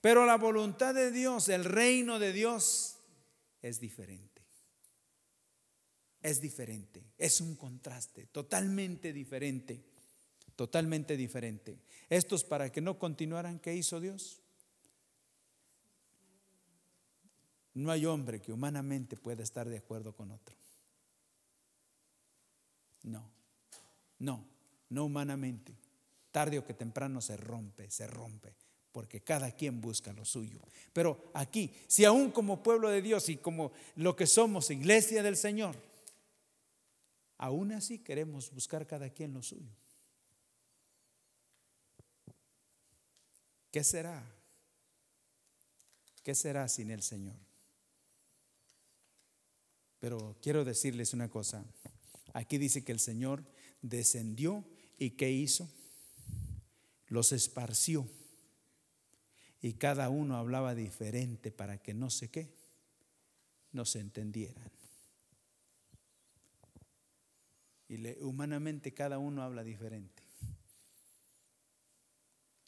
Pero 0.00 0.26
la 0.26 0.36
voluntad 0.36 0.94
de 0.94 1.10
Dios, 1.10 1.48
el 1.48 1.64
reino 1.64 2.18
de 2.18 2.32
Dios, 2.32 2.98
es 3.62 3.80
diferente. 3.80 4.42
Es 6.22 6.40
diferente, 6.40 7.04
es 7.18 7.40
un 7.40 7.54
contraste, 7.54 8.26
totalmente 8.26 9.12
diferente, 9.12 9.84
totalmente 10.56 11.16
diferente. 11.16 11.78
Estos 12.08 12.42
para 12.42 12.72
que 12.72 12.80
no 12.80 12.98
continuaran, 12.98 13.60
¿qué 13.60 13.76
hizo 13.76 14.00
Dios? 14.00 14.42
No 17.74 17.92
hay 17.92 18.06
hombre 18.06 18.42
que 18.42 18.52
humanamente 18.52 19.16
pueda 19.16 19.44
estar 19.44 19.68
de 19.68 19.78
acuerdo 19.78 20.16
con 20.16 20.32
otro. 20.32 20.56
No, 23.04 23.30
no, 24.18 24.44
no 24.88 25.04
humanamente. 25.04 25.76
Tarde 26.32 26.58
o 26.58 26.64
que 26.66 26.74
temprano 26.74 27.20
se 27.20 27.36
rompe, 27.36 27.88
se 27.88 28.06
rompe 28.08 28.65
porque 28.96 29.20
cada 29.20 29.50
quien 29.54 29.78
busca 29.82 30.10
lo 30.14 30.24
suyo. 30.24 30.58
Pero 30.94 31.30
aquí, 31.34 31.70
si 31.86 32.06
aún 32.06 32.30
como 32.30 32.62
pueblo 32.62 32.88
de 32.88 33.02
Dios 33.02 33.28
y 33.28 33.36
como 33.36 33.72
lo 33.94 34.16
que 34.16 34.26
somos, 34.26 34.70
iglesia 34.70 35.22
del 35.22 35.36
Señor, 35.36 35.76
aún 37.36 37.72
así 37.72 37.98
queremos 37.98 38.50
buscar 38.52 38.86
cada 38.86 39.10
quien 39.10 39.34
lo 39.34 39.42
suyo. 39.42 39.68
¿Qué 43.70 43.84
será? 43.84 44.24
¿Qué 46.22 46.34
será 46.34 46.66
sin 46.66 46.90
el 46.90 47.02
Señor? 47.02 47.36
Pero 50.00 50.38
quiero 50.40 50.64
decirles 50.64 51.12
una 51.12 51.28
cosa. 51.28 51.66
Aquí 52.32 52.56
dice 52.56 52.82
que 52.82 52.92
el 52.92 53.00
Señor 53.00 53.44
descendió 53.82 54.64
y 54.96 55.10
¿qué 55.10 55.30
hizo? 55.30 55.70
Los 57.08 57.32
esparció 57.32 58.08
y 59.66 59.72
cada 59.72 60.10
uno 60.10 60.36
hablaba 60.36 60.76
diferente 60.76 61.50
para 61.50 61.78
que 61.78 61.92
no 61.92 62.08
sé 62.08 62.30
qué, 62.30 62.48
no 63.72 63.84
se 63.84 63.98
entendieran. 63.98 64.70
Y 67.88 68.22
humanamente 68.22 68.94
cada 68.94 69.18
uno 69.18 69.42
habla 69.42 69.64
diferente. 69.64 70.22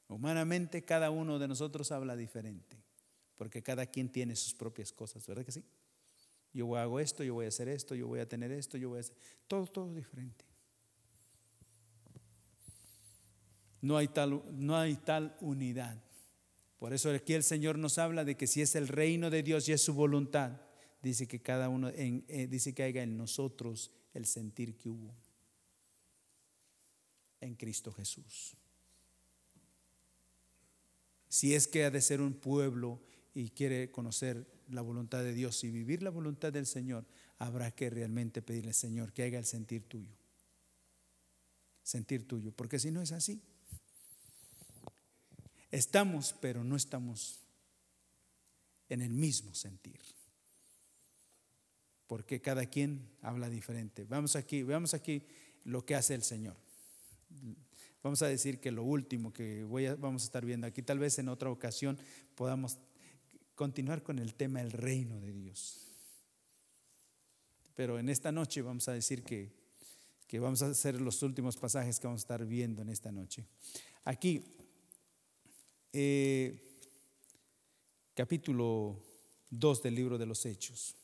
Humanamente 0.08 0.84
cada 0.84 1.12
uno 1.12 1.38
de 1.38 1.46
nosotros 1.46 1.92
habla 1.92 2.16
diferente, 2.16 2.76
porque 3.36 3.62
cada 3.62 3.86
quien 3.86 4.10
tiene 4.10 4.34
sus 4.34 4.52
propias 4.52 4.92
cosas, 4.92 5.24
¿verdad 5.24 5.44
que 5.44 5.52
sí? 5.52 5.64
Yo 6.52 6.76
hago 6.76 6.98
esto, 6.98 7.22
yo 7.22 7.34
voy 7.34 7.44
a 7.44 7.50
hacer 7.50 7.68
esto, 7.68 7.94
yo 7.94 8.08
voy 8.08 8.18
a 8.18 8.28
tener 8.28 8.50
esto, 8.50 8.76
yo 8.76 8.88
voy 8.88 8.96
a 8.98 9.00
hacer... 9.02 9.16
Todo, 9.46 9.66
todo 9.68 9.94
diferente. 9.94 10.44
No 13.82 13.96
hay 13.96 14.08
tal, 14.08 14.42
no 14.50 14.76
hay 14.76 14.96
tal 14.96 15.36
unidad. 15.40 16.07
Por 16.78 16.92
eso 16.92 17.10
aquí 17.10 17.34
el 17.34 17.42
Señor 17.42 17.76
nos 17.78 17.98
habla 17.98 18.24
de 18.24 18.36
que 18.36 18.46
si 18.46 18.62
es 18.62 18.74
el 18.76 18.88
reino 18.88 19.30
de 19.30 19.42
Dios 19.42 19.68
y 19.68 19.72
es 19.72 19.82
su 19.82 19.94
voluntad, 19.94 20.60
dice 21.02 21.26
que 21.26 21.40
cada 21.40 21.68
uno, 21.68 21.88
en, 21.88 22.24
eh, 22.28 22.46
dice 22.46 22.74
que 22.74 22.84
haya 22.84 23.02
en 23.02 23.16
nosotros 23.16 23.90
el 24.14 24.26
sentir 24.26 24.76
que 24.76 24.88
hubo 24.88 25.14
en 27.40 27.54
Cristo 27.56 27.92
Jesús. 27.92 28.56
Si 31.28 31.54
es 31.54 31.66
que 31.66 31.84
ha 31.84 31.90
de 31.90 32.00
ser 32.00 32.20
un 32.20 32.34
pueblo 32.34 33.00
y 33.34 33.50
quiere 33.50 33.90
conocer 33.90 34.46
la 34.68 34.82
voluntad 34.82 35.22
de 35.22 35.34
Dios 35.34 35.62
y 35.64 35.70
vivir 35.70 36.02
la 36.02 36.10
voluntad 36.10 36.52
del 36.52 36.66
Señor, 36.66 37.04
habrá 37.38 37.70
que 37.70 37.90
realmente 37.90 38.40
pedirle, 38.40 38.72
Señor, 38.72 39.12
que 39.12 39.24
haga 39.24 39.38
el 39.38 39.44
sentir 39.44 39.84
tuyo. 39.84 40.14
Sentir 41.82 42.26
tuyo, 42.26 42.52
porque 42.52 42.78
si 42.78 42.90
no 42.90 43.00
es 43.02 43.12
así, 43.12 43.42
estamos, 45.70 46.34
pero 46.40 46.64
no 46.64 46.76
estamos 46.76 47.40
en 48.88 49.02
el 49.02 49.10
mismo 49.10 49.54
sentir. 49.54 50.00
Porque 52.06 52.40
cada 52.40 52.66
quien 52.66 53.06
habla 53.20 53.50
diferente. 53.50 54.04
Vamos 54.04 54.34
aquí, 54.34 54.62
veamos 54.62 54.94
aquí 54.94 55.22
lo 55.64 55.84
que 55.84 55.94
hace 55.94 56.14
el 56.14 56.22
Señor. 56.22 56.56
Vamos 58.02 58.22
a 58.22 58.28
decir 58.28 58.60
que 58.60 58.70
lo 58.70 58.84
último 58.84 59.32
que 59.32 59.64
vamos 59.98 60.22
a 60.22 60.24
estar 60.24 60.44
viendo 60.44 60.66
aquí, 60.66 60.82
tal 60.82 60.98
vez 60.98 61.18
en 61.18 61.28
otra 61.28 61.50
ocasión 61.50 61.98
podamos 62.34 62.78
continuar 63.54 64.02
con 64.02 64.18
el 64.18 64.34
tema 64.34 64.60
del 64.60 64.72
reino 64.72 65.20
de 65.20 65.32
Dios. 65.32 65.88
Pero 67.74 67.98
en 67.98 68.08
esta 68.08 68.32
noche 68.32 68.62
vamos 68.62 68.88
a 68.88 68.92
decir 68.92 69.22
que, 69.22 69.52
que 70.26 70.38
vamos 70.38 70.62
a 70.62 70.68
hacer 70.68 71.00
los 71.00 71.22
últimos 71.22 71.56
pasajes 71.56 72.00
que 72.00 72.06
vamos 72.06 72.22
a 72.22 72.24
estar 72.24 72.46
viendo 72.46 72.82
en 72.82 72.88
esta 72.88 73.12
noche. 73.12 73.44
Aquí, 74.04 74.57
eh, 76.00 76.54
capítulo 78.14 79.02
2 79.50 79.82
del 79.82 79.96
libro 79.96 80.16
de 80.16 80.26
los 80.26 80.46
Hechos. 80.46 80.94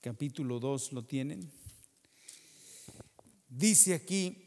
Capítulo 0.00 0.58
2 0.58 0.92
lo 0.92 1.04
tienen. 1.04 1.52
Dice 3.48 3.94
aquí, 3.94 4.42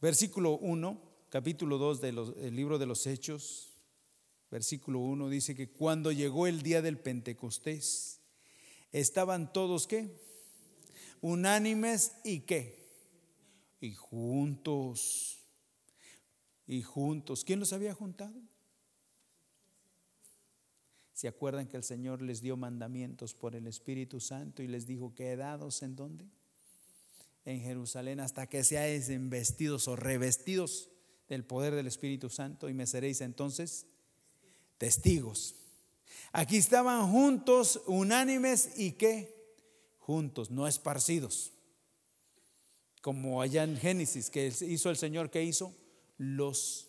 Versículo 0.00 0.58
1, 0.58 1.00
capítulo 1.28 1.78
2 1.78 2.00
del 2.00 2.56
libro 2.56 2.78
de 2.78 2.86
los 2.86 3.06
Hechos, 3.06 3.70
versículo 4.50 4.98
1 4.98 5.28
dice 5.28 5.54
que 5.54 5.70
cuando 5.70 6.10
llegó 6.10 6.48
el 6.48 6.62
día 6.62 6.82
del 6.82 6.98
Pentecostés, 6.98 8.21
estaban 8.92 9.52
todos 9.52 9.86
qué? 9.86 10.08
Unánimes 11.20 12.12
y 12.24 12.40
qué? 12.40 12.78
Y 13.80 13.94
juntos. 13.94 15.38
Y 16.66 16.82
juntos. 16.82 17.44
¿Quién 17.44 17.60
los 17.60 17.72
había 17.72 17.94
juntado? 17.94 18.40
¿Se 21.12 21.28
acuerdan 21.28 21.68
que 21.68 21.76
el 21.76 21.84
Señor 21.84 22.22
les 22.22 22.40
dio 22.40 22.56
mandamientos 22.56 23.34
por 23.34 23.54
el 23.54 23.66
Espíritu 23.66 24.20
Santo 24.20 24.62
y 24.62 24.68
les 24.68 24.86
dijo, 24.86 25.14
quedados 25.14 25.82
en 25.82 25.94
dónde? 25.94 26.26
en 27.44 27.60
Jerusalén 27.60 28.20
hasta 28.20 28.46
que 28.46 28.62
seáis 28.64 29.08
vestidos 29.28 29.88
o 29.88 29.96
revestidos 29.96 30.90
del 31.28 31.44
poder 31.44 31.74
del 31.74 31.86
Espíritu 31.86 32.28
Santo 32.28 32.68
y 32.68 32.74
me 32.74 32.86
seréis 32.86 33.20
entonces 33.20 33.86
testigos. 34.78 35.56
Aquí 36.32 36.56
estaban 36.56 37.10
juntos, 37.10 37.82
unánimes 37.86 38.78
y 38.78 38.92
qué? 38.92 39.34
Juntos, 39.98 40.50
no 40.50 40.66
esparcidos. 40.66 41.52
Como 43.00 43.42
allá 43.42 43.64
en 43.64 43.76
Génesis, 43.76 44.30
que 44.30 44.46
hizo 44.46 44.90
el 44.90 44.96
Señor, 44.96 45.30
¿qué 45.30 45.42
hizo? 45.42 45.74
Los, 46.18 46.88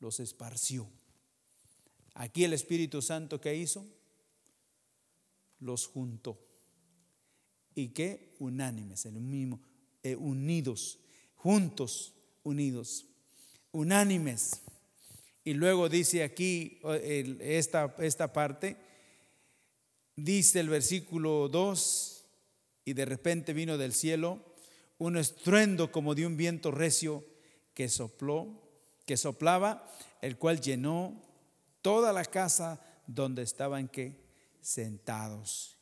los 0.00 0.20
esparció. 0.20 0.88
Aquí 2.14 2.44
el 2.44 2.52
Espíritu 2.52 3.02
Santo, 3.02 3.40
¿qué 3.40 3.54
hizo? 3.54 3.86
Los 5.60 5.86
juntó 5.86 6.48
y 7.78 7.90
que 7.90 8.34
unánimes, 8.40 9.06
el 9.06 9.20
mismo, 9.20 9.60
eh, 10.02 10.16
unidos, 10.16 10.98
juntos, 11.36 12.12
unidos, 12.42 13.06
unánimes. 13.70 14.62
Y 15.48 15.54
luego 15.54 15.88
dice 15.88 16.22
aquí 16.22 16.78
esta, 17.40 17.94
esta 18.00 18.34
parte, 18.34 18.76
dice 20.14 20.60
el 20.60 20.68
versículo 20.68 21.48
2, 21.48 22.26
y 22.84 22.92
de 22.92 23.06
repente 23.06 23.54
vino 23.54 23.78
del 23.78 23.94
cielo 23.94 24.44
un 24.98 25.16
estruendo 25.16 25.90
como 25.90 26.14
de 26.14 26.26
un 26.26 26.36
viento 26.36 26.70
recio 26.70 27.24
que 27.72 27.88
sopló, 27.88 28.60
que 29.06 29.16
soplaba, 29.16 29.90
el 30.20 30.36
cual 30.36 30.60
llenó 30.60 31.18
toda 31.80 32.12
la 32.12 32.26
casa 32.26 32.78
donde 33.06 33.42
estaban 33.42 33.90
sentados. 34.60 35.78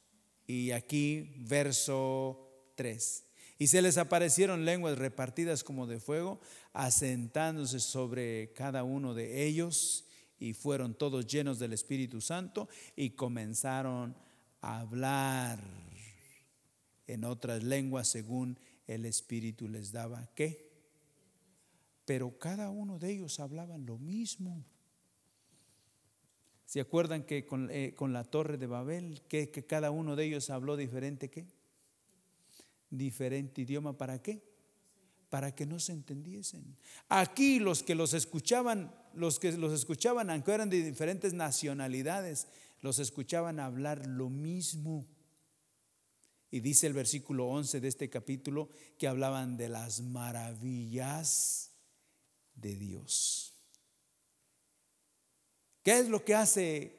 Y 0.46 0.70
aquí 0.70 1.34
verso 1.38 2.70
3. 2.76 3.25
Y 3.58 3.68
se 3.68 3.80
les 3.80 3.96
aparecieron 3.96 4.64
lenguas 4.64 4.98
repartidas 4.98 5.64
como 5.64 5.86
de 5.86 5.98
fuego, 5.98 6.40
asentándose 6.72 7.80
sobre 7.80 8.52
cada 8.52 8.84
uno 8.84 9.14
de 9.14 9.46
ellos, 9.46 10.04
y 10.38 10.52
fueron 10.52 10.94
todos 10.94 11.26
llenos 11.26 11.58
del 11.58 11.72
Espíritu 11.72 12.20
Santo 12.20 12.68
y 12.94 13.10
comenzaron 13.10 14.14
a 14.60 14.80
hablar 14.80 15.60
en 17.06 17.24
otras 17.24 17.62
lenguas 17.62 18.08
según 18.08 18.58
el 18.86 19.04
Espíritu 19.06 19.68
les 19.68 19.92
daba. 19.92 20.28
¿Qué? 20.34 20.66
Pero 22.04 22.38
cada 22.38 22.70
uno 22.70 22.98
de 22.98 23.12
ellos 23.12 23.40
hablaba 23.40 23.78
lo 23.78 23.98
mismo. 23.98 24.64
¿Se 26.66 26.80
acuerdan 26.80 27.24
que 27.24 27.46
con, 27.46 27.70
eh, 27.70 27.94
la 28.00 28.24
torre 28.24 28.58
de 28.58 28.66
Babel, 28.66 29.22
que, 29.28 29.50
que, 29.50 29.64
cada 29.64 29.90
uno 29.90 30.16
de 30.16 30.24
ellos 30.24 30.50
habló 30.50 30.76
diferente 30.76 31.30
qué? 31.30 31.46
Diferente 32.90 33.62
idioma, 33.62 33.96
¿para 33.96 34.22
qué? 34.22 34.42
Para 35.28 35.54
que 35.54 35.66
no 35.66 35.78
se 35.78 35.92
entendiesen. 35.92 36.76
Aquí 37.08 37.58
los 37.58 37.82
que 37.82 37.94
los 37.94 38.14
escuchaban, 38.14 38.94
los 39.14 39.38
que 39.38 39.52
los 39.52 39.72
escuchaban, 39.72 40.30
aunque 40.30 40.52
eran 40.52 40.70
de 40.70 40.82
diferentes 40.82 41.32
nacionalidades, 41.32 42.48
los 42.80 42.98
escuchaban 42.98 43.60
hablar 43.60 44.06
lo 44.06 44.28
mismo. 44.28 45.06
Y 46.50 46.60
dice 46.60 46.86
el 46.86 46.92
versículo 46.92 47.48
11 47.48 47.80
de 47.80 47.88
este 47.88 48.08
capítulo 48.08 48.70
que 48.98 49.08
hablaban 49.08 49.56
de 49.56 49.68
las 49.68 50.00
maravillas 50.00 51.72
de 52.54 52.76
Dios. 52.76 53.52
¿Qué 55.82 55.98
es 55.98 56.08
lo 56.08 56.24
que 56.24 56.34
hace 56.34 56.98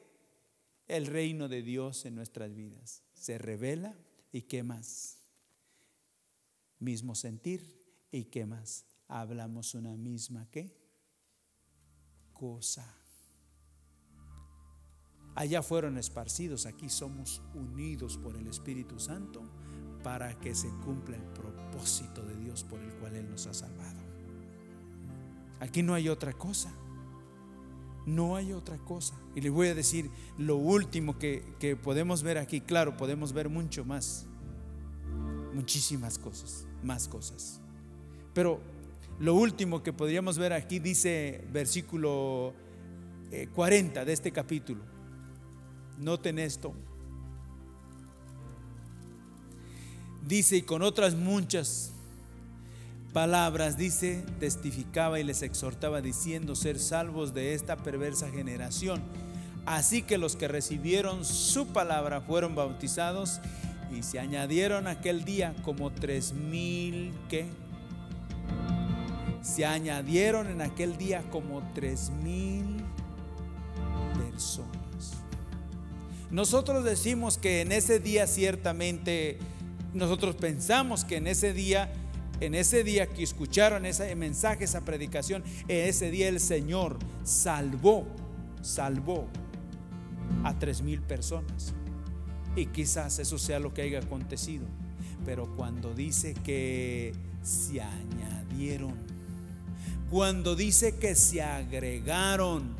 el 0.86 1.06
reino 1.06 1.48
de 1.48 1.62
Dios 1.62 2.06
en 2.06 2.14
nuestras 2.14 2.54
vidas? 2.54 3.02
Se 3.12 3.36
revela 3.36 3.94
y 4.32 4.42
qué 4.42 4.62
más. 4.62 5.17
Mismo 6.78 7.14
sentir 7.14 7.62
y 8.10 8.24
qué 8.24 8.46
más. 8.46 8.86
Hablamos 9.08 9.74
una 9.74 9.96
misma 9.96 10.48
qué 10.50 10.76
cosa. 12.32 12.94
Allá 15.34 15.62
fueron 15.62 15.98
esparcidos, 15.98 16.66
aquí 16.66 16.88
somos 16.88 17.42
unidos 17.54 18.18
por 18.18 18.36
el 18.36 18.46
Espíritu 18.48 18.98
Santo 18.98 19.42
para 20.02 20.38
que 20.40 20.54
se 20.54 20.68
cumpla 20.84 21.16
el 21.16 21.22
propósito 21.32 22.24
de 22.24 22.36
Dios 22.36 22.64
por 22.64 22.80
el 22.80 22.92
cual 22.94 23.16
Él 23.16 23.30
nos 23.30 23.46
ha 23.46 23.54
salvado. 23.54 24.00
Aquí 25.60 25.82
no 25.82 25.94
hay 25.94 26.08
otra 26.08 26.32
cosa. 26.32 26.72
No 28.06 28.36
hay 28.36 28.52
otra 28.52 28.78
cosa. 28.78 29.14
Y 29.34 29.40
les 29.40 29.52
voy 29.52 29.68
a 29.68 29.74
decir 29.74 30.10
lo 30.38 30.56
último 30.56 31.18
que, 31.18 31.78
podemos 31.82 32.22
ver 32.22 32.38
aquí. 32.38 32.60
Claro, 32.60 32.96
podemos 32.96 33.32
ver 33.32 33.48
mucho 33.48 33.84
más. 33.84 34.26
Muchísimas 35.52 36.18
cosas, 36.18 36.66
más 36.82 37.08
cosas. 37.08 37.60
Pero 38.34 38.60
lo 39.18 39.34
último 39.34 39.82
que 39.82 39.92
podríamos 39.92 40.38
ver 40.38 40.52
aquí 40.52 40.78
dice 40.78 41.44
versículo 41.52 42.54
40 43.54 44.00
eh, 44.00 44.04
de 44.04 44.12
este 44.12 44.32
capítulo. 44.32 44.82
Noten 45.98 46.38
esto. 46.38 46.72
Dice, 50.24 50.58
y 50.58 50.62
con 50.62 50.82
otras 50.82 51.14
muchas 51.14 51.92
palabras, 53.12 53.76
dice, 53.76 54.24
testificaba 54.38 55.18
y 55.18 55.24
les 55.24 55.42
exhortaba 55.42 56.00
diciendo 56.00 56.54
ser 56.54 56.78
salvos 56.78 57.34
de 57.34 57.54
esta 57.54 57.76
perversa 57.76 58.30
generación. 58.30 59.02
Así 59.66 60.02
que 60.02 60.18
los 60.18 60.36
que 60.36 60.46
recibieron 60.46 61.24
su 61.24 61.66
palabra 61.66 62.20
fueron 62.20 62.54
bautizados 62.54 63.40
y 63.96 64.02
se 64.02 64.18
añadieron 64.18 64.86
aquel 64.86 65.24
día 65.24 65.54
como 65.62 65.90
tres 65.90 66.32
mil 66.32 67.12
que 67.28 67.46
se 69.42 69.64
añadieron 69.64 70.48
en 70.48 70.60
aquel 70.60 70.96
día 70.98 71.22
como 71.30 71.62
tres 71.74 72.10
mil 72.10 72.64
personas. 74.14 74.68
Nosotros 76.30 76.84
decimos 76.84 77.38
que 77.38 77.62
en 77.62 77.72
ese 77.72 78.00
día 78.00 78.26
ciertamente, 78.26 79.38
nosotros 79.94 80.36
pensamos 80.36 81.04
que 81.04 81.16
en 81.16 81.26
ese 81.26 81.54
día, 81.54 81.90
en 82.40 82.54
ese 82.54 82.84
día 82.84 83.06
que 83.06 83.22
escucharon 83.22 83.86
ese 83.86 84.14
mensaje, 84.14 84.64
esa 84.64 84.84
predicación, 84.84 85.42
en 85.68 85.88
ese 85.88 86.10
día 86.10 86.28
el 86.28 86.40
Señor 86.40 86.98
salvó, 87.24 88.06
salvó 88.60 89.26
a 90.44 90.58
tres 90.58 90.82
mil 90.82 91.00
personas. 91.00 91.72
Y 92.58 92.66
quizás 92.66 93.20
eso 93.20 93.38
sea 93.38 93.60
lo 93.60 93.72
que 93.72 93.82
haya 93.82 94.00
acontecido. 94.00 94.66
Pero 95.24 95.54
cuando 95.54 95.94
dice 95.94 96.34
que 96.34 97.14
se 97.40 97.80
añadieron, 97.80 98.94
cuando 100.10 100.56
dice 100.56 100.96
que 100.96 101.14
se 101.14 101.40
agregaron, 101.40 102.74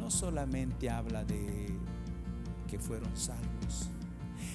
no 0.00 0.10
solamente 0.10 0.88
habla 0.88 1.24
de 1.24 1.66
que 2.70 2.78
fueron 2.78 3.14
salvos. 3.14 3.90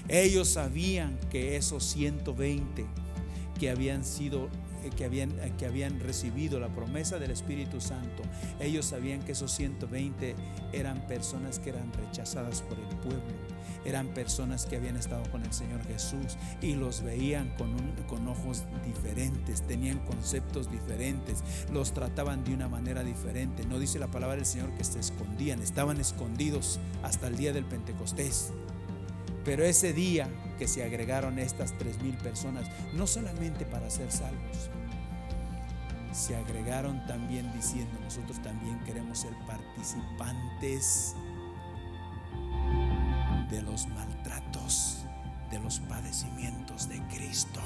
Ellos 0.07 0.49
sabían 0.49 1.19
que 1.29 1.55
esos 1.55 1.83
120 1.83 2.85
que 3.59 3.69
habían 3.69 4.03
sido 4.03 4.49
que 4.89 5.05
habían, 5.05 5.31
eh, 5.39 5.53
que 5.57 5.65
habían 5.65 5.99
recibido 5.99 6.59
la 6.59 6.69
promesa 6.69 7.19
del 7.19 7.31
Espíritu 7.31 7.79
Santo, 7.79 8.23
ellos 8.59 8.85
sabían 8.85 9.21
que 9.21 9.33
esos 9.33 9.51
120 9.51 10.35
eran 10.73 11.07
personas 11.07 11.59
que 11.59 11.69
eran 11.69 11.91
rechazadas 11.93 12.61
por 12.61 12.79
el 12.79 12.97
pueblo, 12.97 13.33
eran 13.85 14.07
personas 14.07 14.65
que 14.65 14.75
habían 14.75 14.97
estado 14.97 15.23
con 15.31 15.43
el 15.43 15.53
Señor 15.53 15.83
Jesús 15.87 16.37
y 16.61 16.75
los 16.75 17.01
veían 17.03 17.55
con, 17.57 17.75
con 18.07 18.27
ojos 18.27 18.63
diferentes, 18.85 19.61
tenían 19.67 19.99
conceptos 19.99 20.71
diferentes, 20.71 21.43
los 21.71 21.93
trataban 21.93 22.43
de 22.43 22.53
una 22.53 22.69
manera 22.69 23.03
diferente. 23.03 23.65
No 23.65 23.79
dice 23.79 23.99
la 23.99 24.07
palabra 24.07 24.35
del 24.35 24.45
Señor 24.45 24.71
que 24.71 24.83
se 24.83 24.99
escondían, 24.99 25.61
estaban 25.61 25.99
escondidos 25.99 26.79
hasta 27.03 27.27
el 27.27 27.37
día 27.37 27.53
del 27.53 27.65
Pentecostés. 27.65 28.51
Pero 29.43 29.63
ese 29.63 29.93
día 29.93 30.29
que 30.61 30.67
se 30.67 30.83
agregaron 30.83 31.39
estas 31.39 31.75
tres 31.79 31.99
mil 32.03 32.15
personas, 32.17 32.69
no 32.93 33.07
solamente 33.07 33.65
para 33.65 33.89
ser 33.89 34.11
salvos, 34.11 34.69
se 36.11 36.35
agregaron 36.35 37.03
también 37.07 37.51
diciendo, 37.51 37.97
nosotros 38.03 38.39
también 38.43 38.79
queremos 38.81 39.17
ser 39.17 39.33
participantes 39.47 41.15
de 43.49 43.59
los 43.63 43.87
maltratos, 43.87 45.03
de 45.49 45.57
los 45.57 45.79
padecimientos 45.79 46.87
de 46.87 47.01
Cristo. 47.07 47.59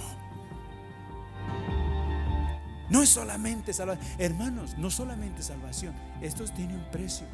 No 2.89 3.01
es 3.01 3.09
solamente 3.09 3.73
salvación, 3.73 4.07
hermanos, 4.19 4.77
no 4.77 4.89
solamente 4.89 5.43
salvación, 5.43 5.93
esto 6.21 6.45
tiene 6.45 6.75
un 6.75 6.91
precio. 6.91 7.27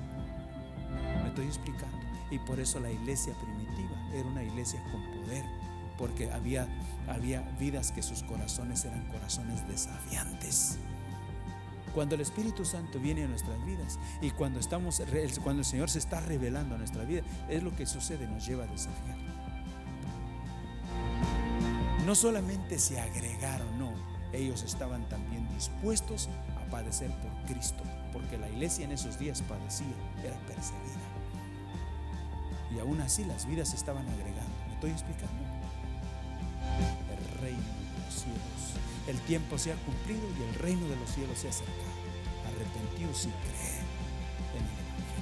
Me 1.21 1.27
estoy 1.27 1.45
explicando. 1.45 1.99
Y 2.31 2.39
por 2.39 2.59
eso 2.59 2.79
la 2.79 2.89
iglesia 2.89 3.35
primitiva 3.35 4.00
era 4.13 4.27
una 4.27 4.43
iglesia 4.43 4.81
con 4.91 5.03
poder, 5.11 5.45
porque 5.97 6.31
había, 6.31 6.67
había 7.07 7.41
vidas 7.59 7.91
que 7.91 8.01
sus 8.01 8.23
corazones 8.23 8.85
eran 8.85 9.05
corazones 9.07 9.67
desafiantes. 9.67 10.77
Cuando 11.93 12.15
el 12.15 12.21
Espíritu 12.21 12.63
Santo 12.63 12.99
viene 12.99 13.25
a 13.25 13.27
nuestras 13.27 13.63
vidas 13.65 13.99
y 14.21 14.31
cuando, 14.31 14.59
estamos, 14.59 15.01
cuando 15.43 15.61
el 15.61 15.65
Señor 15.65 15.89
se 15.89 15.99
está 15.99 16.21
revelando 16.21 16.75
a 16.75 16.77
nuestra 16.77 17.03
vida, 17.03 17.21
es 17.49 17.61
lo 17.63 17.75
que 17.75 17.85
sucede, 17.85 18.27
nos 18.27 18.45
lleva 18.45 18.63
a 18.63 18.67
desafiar. 18.67 19.17
No 22.05 22.15
solamente 22.15 22.79
se 22.79 22.99
agregaron, 22.99 23.77
no, 23.77 23.91
ellos 24.33 24.63
estaban 24.63 25.07
también 25.09 25.47
dispuestos 25.53 26.29
a 26.57 26.69
padecer 26.71 27.11
por 27.19 27.31
Cristo, 27.45 27.83
porque 28.13 28.37
la 28.37 28.49
iglesia 28.49 28.85
en 28.85 28.93
esos 28.93 29.19
días 29.19 29.41
padecía, 29.41 29.93
era 30.23 30.37
perseguida. 30.47 31.10
Y 32.75 32.79
aún 32.79 33.01
así 33.01 33.25
las 33.25 33.45
vidas 33.45 33.69
se 33.69 33.75
estaban 33.75 34.07
agregando. 34.07 34.51
¿Me 34.67 34.73
estoy 34.73 34.91
explicando? 34.91 35.43
El 37.09 37.41
reino 37.41 37.59
de 37.59 38.05
los 38.05 38.13
cielos. 38.13 38.61
El 39.07 39.19
tiempo 39.21 39.57
se 39.57 39.73
ha 39.73 39.75
cumplido 39.75 40.21
y 40.39 40.43
el 40.43 40.55
reino 40.55 40.87
de 40.87 40.95
los 40.95 41.09
cielos 41.09 41.37
se 41.37 41.47
ha 41.47 41.49
acercado. 41.49 41.91
Arrepentidos 42.47 43.25
y 43.25 43.29
creen 43.29 43.85
en 44.55 44.63
el 44.63 44.77
Evangelio. 44.87 45.21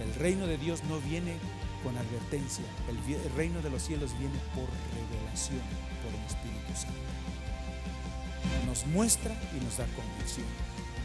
El 0.00 0.14
reino 0.14 0.46
de 0.46 0.58
Dios 0.58 0.82
no 0.84 0.98
viene 1.00 1.36
con 1.84 1.96
advertencia. 1.96 2.64
El 2.88 3.32
reino 3.34 3.62
de 3.62 3.70
los 3.70 3.82
cielos 3.82 4.18
viene 4.18 4.38
por 4.54 4.68
revelación, 4.94 5.62
por 6.02 6.12
el 6.12 6.26
Espíritu 6.26 6.74
Santo. 6.74 6.98
Nos 8.66 8.86
muestra 8.86 9.34
y 9.56 9.64
nos 9.64 9.76
da 9.76 9.86
convicción 9.94 10.46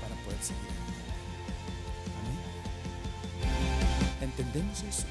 para 0.01 0.15
poder 0.23 0.41
seguir. 0.41 0.80
¿Entendemos 4.32 4.84
eso? 4.84 5.03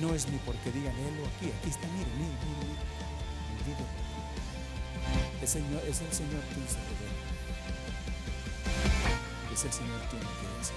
No 0.00 0.14
es 0.14 0.28
ni 0.28 0.38
porque 0.38 0.70
digan 0.70 0.94
él 0.94 1.24
aquí, 1.26 1.50
aquí 1.50 1.68
está, 1.68 1.88
miren, 1.88 2.16
miren, 2.16 2.38
miren, 2.46 2.78
miren. 3.66 4.00
El 5.40 5.42
es 5.42 6.00
el 6.00 6.12
Señor 6.12 6.42
quien 6.54 6.68
se 6.68 6.78
revela. 6.78 7.20
Es 9.52 9.64
el 9.64 9.72
Señor 9.72 10.00
quien 10.08 10.22
quiere 10.22 10.60
hacer. 10.60 10.76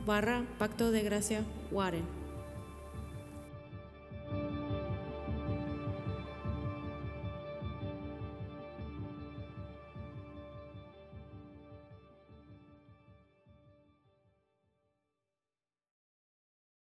barra 0.08 0.44
Pacto 0.58 0.90
de 0.90 1.04
Gracia 1.04 1.44
Warren. 1.72 2.19